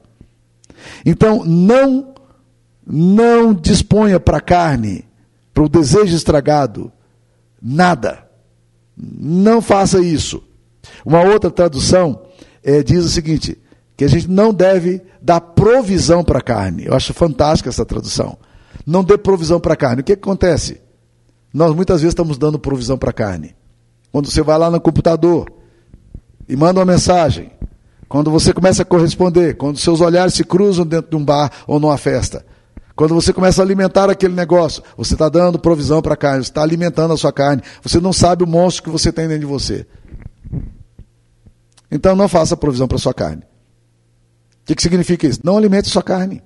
Então, 1.05 1.45
não 1.45 2.11
não 2.85 3.53
disponha 3.53 4.19
para 4.19 4.39
a 4.39 4.41
carne, 4.41 5.05
para 5.53 5.63
o 5.63 5.69
desejo 5.69 6.15
estragado, 6.15 6.91
nada. 7.61 8.27
Não 8.97 9.61
faça 9.61 10.01
isso. 10.01 10.43
Uma 11.05 11.21
outra 11.21 11.49
tradução 11.49 12.21
é, 12.63 12.83
diz 12.83 13.03
o 13.03 13.09
seguinte: 13.09 13.57
que 13.95 14.05
a 14.05 14.07
gente 14.07 14.27
não 14.27 14.53
deve 14.53 15.01
dar 15.21 15.41
provisão 15.41 16.23
para 16.23 16.39
a 16.39 16.43
carne. 16.43 16.85
Eu 16.85 16.93
acho 16.93 17.13
fantástica 17.13 17.69
essa 17.69 17.85
tradução. 17.85 18.37
Não 18.85 19.03
dê 19.03 19.17
provisão 19.17 19.59
para 19.59 19.73
a 19.73 19.77
carne. 19.77 20.01
O 20.01 20.03
que, 20.03 20.15
que 20.15 20.21
acontece? 20.21 20.81
Nós 21.53 21.75
muitas 21.75 22.01
vezes 22.01 22.11
estamos 22.11 22.37
dando 22.37 22.57
provisão 22.57 22.97
para 22.97 23.11
a 23.11 23.13
carne. 23.13 23.55
Quando 24.11 24.29
você 24.29 24.41
vai 24.41 24.57
lá 24.57 24.69
no 24.69 24.81
computador 24.81 25.51
e 26.47 26.55
manda 26.55 26.79
uma 26.79 26.85
mensagem, 26.85 27.51
quando 28.09 28.31
você 28.31 28.53
começa 28.53 28.81
a 28.81 28.85
corresponder, 28.85 29.55
quando 29.55 29.77
seus 29.77 30.01
olhares 30.01 30.33
se 30.33 30.43
cruzam 30.43 30.85
dentro 30.85 31.11
de 31.11 31.15
um 31.15 31.23
bar 31.23 31.51
ou 31.67 31.79
numa 31.79 31.97
festa, 31.97 32.45
quando 33.01 33.15
você 33.15 33.33
começa 33.33 33.63
a 33.63 33.65
alimentar 33.65 34.11
aquele 34.11 34.35
negócio, 34.35 34.83
você 34.95 35.13
está 35.13 35.27
dando 35.27 35.57
provisão 35.57 36.03
para 36.03 36.13
a 36.13 36.15
carne, 36.15 36.43
você 36.43 36.51
está 36.51 36.61
alimentando 36.61 37.11
a 37.11 37.17
sua 37.17 37.33
carne, 37.33 37.63
você 37.81 37.99
não 37.99 38.13
sabe 38.13 38.43
o 38.43 38.47
monstro 38.47 38.83
que 38.83 38.89
você 38.91 39.11
tem 39.11 39.27
dentro 39.27 39.39
de 39.39 39.47
você. 39.47 39.87
Então 41.89 42.15
não 42.15 42.27
faça 42.27 42.55
provisão 42.55 42.87
para 42.87 42.99
sua 42.99 43.11
carne. 43.11 43.41
O 43.41 44.65
que, 44.65 44.75
que 44.75 44.83
significa 44.83 45.25
isso? 45.25 45.39
Não 45.43 45.57
alimente 45.57 45.89
sua 45.89 46.03
carne. 46.03 46.43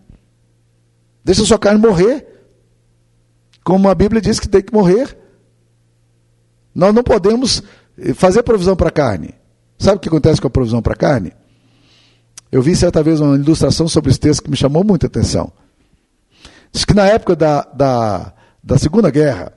Deixa 1.26 1.44
sua 1.44 1.60
carne 1.60 1.78
morrer. 1.78 2.26
Como 3.62 3.90
a 3.90 3.94
Bíblia 3.94 4.22
diz 4.22 4.40
que 4.40 4.48
tem 4.48 4.62
que 4.62 4.74
morrer. 4.74 5.14
Nós 6.74 6.96
não 6.96 7.04
podemos 7.04 7.62
eh, 7.98 8.14
fazer 8.14 8.44
provisão 8.44 8.78
para 8.78 8.88
a 8.88 8.94
carne. 8.94 9.36
Sabe 9.78 9.98
o 9.98 10.00
que 10.00 10.08
acontece 10.08 10.40
com 10.40 10.48
a 10.48 10.52
provisão 10.52 10.82
para 10.82 10.94
a 10.94 10.98
carne? 10.98 11.34
Eu 12.50 12.62
vi 12.62 12.78
certa 12.78 13.04
vez 13.04 13.20
uma 13.20 13.36
ilustração 13.36 13.90
sobre 13.90 14.12
esse 14.12 14.22
texto 14.22 14.42
que 14.42 14.50
me 14.50 14.56
chamou 14.56 14.86
muita 14.86 15.08
atenção. 15.08 15.52
Diz 16.76 16.84
que 16.84 16.94
na 16.94 17.06
época 17.06 17.38
da, 17.38 17.62
da, 17.74 18.34
da 18.62 18.78
Segunda 18.78 19.10
Guerra, 19.10 19.54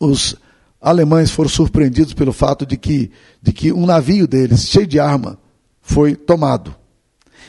os 0.00 0.36
alemães 0.80 1.30
foram 1.30 1.50
surpreendidos 1.50 2.14
pelo 2.14 2.32
fato 2.32 2.64
de 2.64 2.78
que, 2.78 3.12
de 3.42 3.52
que 3.52 3.74
um 3.74 3.84
navio 3.84 4.26
deles, 4.26 4.70
cheio 4.70 4.86
de 4.86 4.98
arma, 4.98 5.38
foi 5.82 6.16
tomado. 6.16 6.74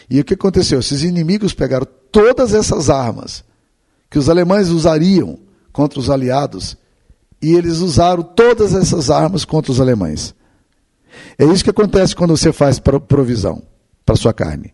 E 0.09 0.19
o 0.19 0.25
que 0.25 0.33
aconteceu? 0.33 0.81
Esses 0.81 1.03
inimigos 1.03 1.53
pegaram 1.53 1.87
todas 2.11 2.53
essas 2.53 2.89
armas 2.89 3.45
que 4.09 4.19
os 4.19 4.27
alemães 4.27 4.67
usariam 4.67 5.39
contra 5.71 5.97
os 5.97 6.09
aliados 6.09 6.75
e 7.41 7.53
eles 7.53 7.77
usaram 7.77 8.23
todas 8.23 8.73
essas 8.75 9.09
armas 9.09 9.45
contra 9.45 9.71
os 9.71 9.79
alemães. 9.79 10.35
É 11.37 11.45
isso 11.45 11.63
que 11.63 11.69
acontece 11.69 12.13
quando 12.13 12.35
você 12.35 12.51
faz 12.51 12.77
provisão 12.77 13.63
para 14.05 14.17
sua 14.17 14.33
carne. 14.33 14.73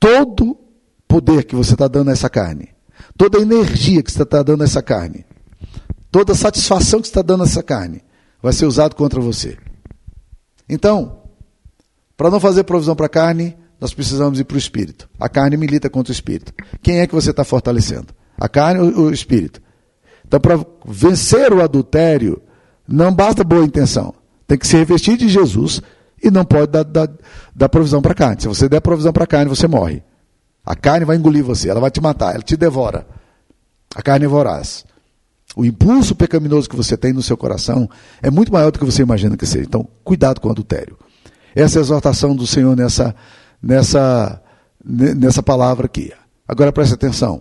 Todo 0.00 0.58
poder 1.06 1.44
que 1.44 1.54
você 1.54 1.74
está 1.74 1.86
dando 1.86 2.10
a 2.10 2.12
essa 2.12 2.28
carne, 2.28 2.74
toda 3.16 3.40
energia 3.40 4.02
que 4.02 4.12
você 4.12 4.22
está 4.22 4.42
dando 4.42 4.62
a 4.62 4.64
essa 4.64 4.82
carne, 4.82 5.24
toda 6.10 6.32
a 6.32 6.36
satisfação 6.36 7.00
que 7.00 7.06
está 7.06 7.22
dando 7.22 7.44
essa 7.44 7.62
carne 7.62 8.02
vai 8.42 8.52
ser 8.52 8.66
usado 8.66 8.94
contra 8.94 9.20
você. 9.20 9.56
Então, 10.68 11.20
para 12.16 12.30
não 12.30 12.40
fazer 12.40 12.64
provisão 12.64 12.96
para 12.96 13.06
a 13.06 13.10
carne, 13.10 13.56
nós 13.80 13.92
precisamos 13.92 14.40
ir 14.40 14.44
para 14.44 14.54
o 14.54 14.58
espírito. 14.58 15.08
A 15.18 15.28
carne 15.28 15.56
milita 15.56 15.90
contra 15.90 16.10
o 16.10 16.14
espírito. 16.14 16.52
Quem 16.82 17.00
é 17.00 17.06
que 17.06 17.14
você 17.14 17.30
está 17.30 17.44
fortalecendo? 17.44 18.08
A 18.38 18.48
carne 18.48 18.80
ou 18.80 19.06
o 19.06 19.12
espírito? 19.12 19.60
Então, 20.26 20.40
para 20.40 20.58
vencer 20.86 21.52
o 21.52 21.62
adultério, 21.62 22.40
não 22.86 23.12
basta 23.12 23.44
boa 23.44 23.64
intenção. 23.64 24.14
Tem 24.46 24.58
que 24.58 24.66
se 24.66 24.76
revestir 24.76 25.16
de 25.16 25.28
Jesus 25.28 25.82
e 26.22 26.30
não 26.30 26.44
pode 26.44 26.72
dar, 26.72 26.84
dar, 26.84 27.10
dar 27.54 27.68
provisão 27.68 28.00
para 28.00 28.12
a 28.12 28.14
carne. 28.14 28.40
Se 28.40 28.48
você 28.48 28.68
der 28.68 28.80
provisão 28.80 29.12
para 29.12 29.24
a 29.24 29.26
carne, 29.26 29.48
você 29.48 29.66
morre. 29.66 30.02
A 30.66 30.74
carne 30.74 31.06
vai 31.06 31.16
engolir 31.16 31.44
você, 31.44 31.70
ela 31.70 31.78
vai 31.78 31.92
te 31.92 32.00
matar, 32.00 32.34
ela 32.34 32.42
te 32.42 32.56
devora. 32.56 33.06
A 33.94 34.02
carne 34.02 34.24
é 34.24 34.28
voraz. 34.28 34.84
O 35.54 35.64
impulso 35.64 36.14
pecaminoso 36.16 36.68
que 36.68 36.74
você 36.74 36.96
tem 36.96 37.12
no 37.12 37.22
seu 37.22 37.36
coração 37.36 37.88
é 38.20 38.30
muito 38.30 38.52
maior 38.52 38.72
do 38.72 38.78
que 38.80 38.84
você 38.84 39.02
imagina 39.02 39.36
que 39.36 39.46
seja. 39.46 39.64
Então, 39.64 39.88
cuidado 40.02 40.40
com 40.40 40.48
o 40.48 40.50
adultério. 40.50 40.98
Essa 41.54 41.78
é 41.78 41.80
a 41.80 41.82
exortação 41.82 42.34
do 42.34 42.46
Senhor 42.46 42.76
nessa, 42.76 43.14
nessa, 43.62 44.42
nessa 44.84 45.42
palavra 45.42 45.86
aqui. 45.86 46.12
Agora 46.48 46.72
preste 46.72 46.94
atenção. 46.94 47.40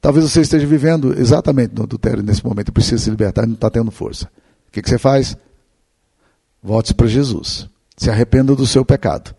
Talvez 0.00 0.28
você 0.28 0.40
esteja 0.40 0.66
vivendo 0.66 1.18
exatamente 1.18 1.74
no 1.74 1.84
adultério 1.84 2.22
nesse 2.22 2.44
momento 2.44 2.68
e 2.68 2.72
precisa 2.72 3.04
se 3.04 3.10
libertar 3.10 3.44
e 3.44 3.46
não 3.46 3.54
está 3.54 3.70
tendo 3.70 3.90
força. 3.90 4.28
O 4.68 4.72
que, 4.72 4.82
que 4.82 4.88
você 4.88 4.98
faz? 4.98 5.36
Volte 6.62 6.94
para 6.94 7.06
Jesus. 7.06 7.68
Se 7.96 8.10
arrependa 8.10 8.56
do 8.56 8.66
seu 8.66 8.84
pecado. 8.84 9.34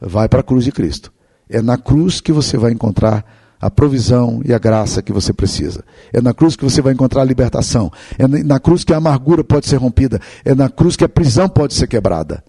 Vai 0.00 0.28
para 0.28 0.40
a 0.40 0.44
cruz 0.44 0.64
de 0.64 0.70
Cristo. 0.70 1.12
É 1.48 1.62
na 1.62 1.78
cruz 1.78 2.20
que 2.20 2.32
você 2.32 2.56
vai 2.56 2.72
encontrar 2.72 3.24
a 3.60 3.70
provisão 3.70 4.42
e 4.44 4.52
a 4.52 4.58
graça 4.58 5.02
que 5.02 5.12
você 5.12 5.32
precisa. 5.32 5.84
É 6.12 6.20
na 6.20 6.34
cruz 6.34 6.56
que 6.56 6.64
você 6.64 6.82
vai 6.82 6.92
encontrar 6.92 7.22
a 7.22 7.24
libertação. 7.24 7.90
É 8.18 8.26
na 8.26 8.60
cruz 8.60 8.84
que 8.84 8.92
a 8.92 8.98
amargura 8.98 9.42
pode 9.42 9.66
ser 9.66 9.76
rompida. 9.76 10.20
É 10.44 10.54
na 10.54 10.68
cruz 10.68 10.96
que 10.96 11.04
a 11.04 11.08
prisão 11.08 11.48
pode 11.48 11.74
ser 11.74 11.86
quebrada. 11.86 12.44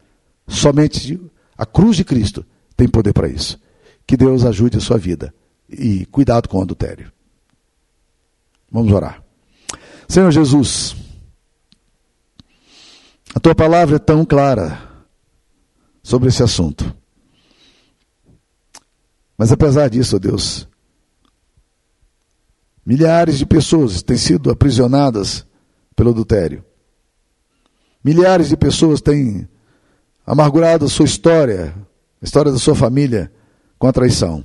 Somente 0.47 1.19
a 1.57 1.65
cruz 1.65 1.95
de 1.97 2.03
Cristo 2.03 2.45
tem 2.75 2.87
poder 2.87 3.13
para 3.13 3.27
isso. 3.27 3.59
Que 4.05 4.17
Deus 4.17 4.45
ajude 4.45 4.77
a 4.77 4.81
sua 4.81 4.97
vida. 4.97 5.33
E 5.69 6.05
cuidado 6.07 6.47
com 6.47 6.59
o 6.59 6.61
adultério. 6.61 7.11
Vamos 8.71 8.91
orar. 8.91 9.23
Senhor 10.07 10.31
Jesus, 10.31 10.95
a 13.33 13.39
tua 13.39 13.53
palavra 13.53 13.97
é 13.97 13.99
tão 13.99 14.23
clara 14.23 14.79
sobre 16.01 16.29
esse 16.29 16.41
assunto. 16.41 16.95
Mas 19.37 19.51
apesar 19.51 19.89
disso, 19.89 20.15
ó 20.15 20.19
Deus, 20.19 20.67
milhares 22.85 23.37
de 23.37 23.45
pessoas 23.45 24.01
têm 24.01 24.17
sido 24.17 24.49
aprisionadas 24.49 25.45
pelo 25.95 26.09
adultério. 26.09 26.65
Milhares 28.03 28.49
de 28.49 28.57
pessoas 28.57 29.01
têm 29.01 29.47
amargurado 30.25 30.85
a 30.85 30.89
sua 30.89 31.05
história, 31.05 31.75
a 32.21 32.25
história 32.25 32.51
da 32.51 32.57
sua 32.57 32.75
família, 32.75 33.31
com 33.77 33.87
a 33.87 33.93
traição. 33.93 34.43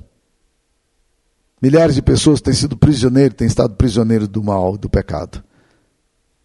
Milhares 1.60 1.94
de 1.94 2.02
pessoas 2.02 2.40
têm 2.40 2.52
sido 2.52 2.76
prisioneiros, 2.76 3.36
têm 3.36 3.46
estado 3.46 3.76
prisioneiros 3.76 4.28
do 4.28 4.42
mal, 4.42 4.76
do 4.76 4.90
pecado. 4.90 5.42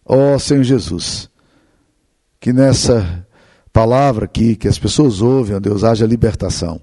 Ó 0.04 0.34
oh, 0.34 0.38
Senhor 0.38 0.62
Jesus, 0.62 1.28
que 2.40 2.52
nessa 2.52 3.26
palavra 3.72 4.24
aqui, 4.24 4.56
que 4.56 4.68
as 4.68 4.78
pessoas 4.78 5.20
ouvem, 5.20 5.56
ó 5.56 5.60
Deus, 5.60 5.84
haja 5.84 6.06
libertação. 6.06 6.80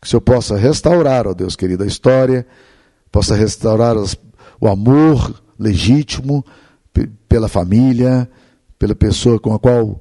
Que 0.00 0.06
o 0.06 0.10
Senhor 0.10 0.20
possa 0.20 0.56
restaurar, 0.56 1.26
ó 1.26 1.34
Deus 1.34 1.54
querido, 1.54 1.84
a 1.84 1.86
história, 1.86 2.46
possa 3.12 3.34
restaurar 3.34 3.96
as, 3.96 4.16
o 4.60 4.66
amor 4.66 5.42
legítimo 5.58 6.44
pela 7.28 7.48
família, 7.48 8.28
pela 8.78 8.94
pessoa 8.94 9.38
com 9.38 9.52
a 9.52 9.58
qual 9.58 10.00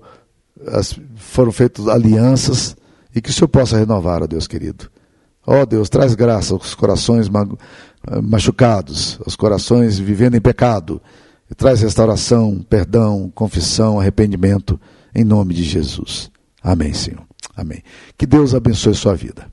as, 0.67 0.97
foram 1.15 1.51
feitas 1.51 1.87
alianças, 1.87 2.75
e 3.13 3.21
que 3.21 3.29
o 3.29 3.33
Senhor 3.33 3.49
possa 3.49 3.77
renovar, 3.77 4.23
ó 4.23 4.27
Deus 4.27 4.47
querido. 4.47 4.89
Ó 5.45 5.65
Deus, 5.65 5.89
traz 5.89 6.13
graça 6.13 6.53
aos 6.53 6.75
corações 6.75 7.27
machucados, 8.23 9.19
aos 9.25 9.35
corações 9.35 9.97
vivendo 9.97 10.35
em 10.35 10.41
pecado, 10.41 11.01
e 11.49 11.55
traz 11.55 11.81
restauração, 11.81 12.63
perdão, 12.69 13.31
confissão, 13.33 13.99
arrependimento, 13.99 14.79
em 15.13 15.23
nome 15.23 15.53
de 15.53 15.63
Jesus. 15.63 16.29
Amém, 16.61 16.93
Senhor. 16.93 17.23
Amém. 17.55 17.81
Que 18.17 18.27
Deus 18.27 18.53
abençoe 18.53 18.93
sua 18.93 19.15
vida. 19.15 19.51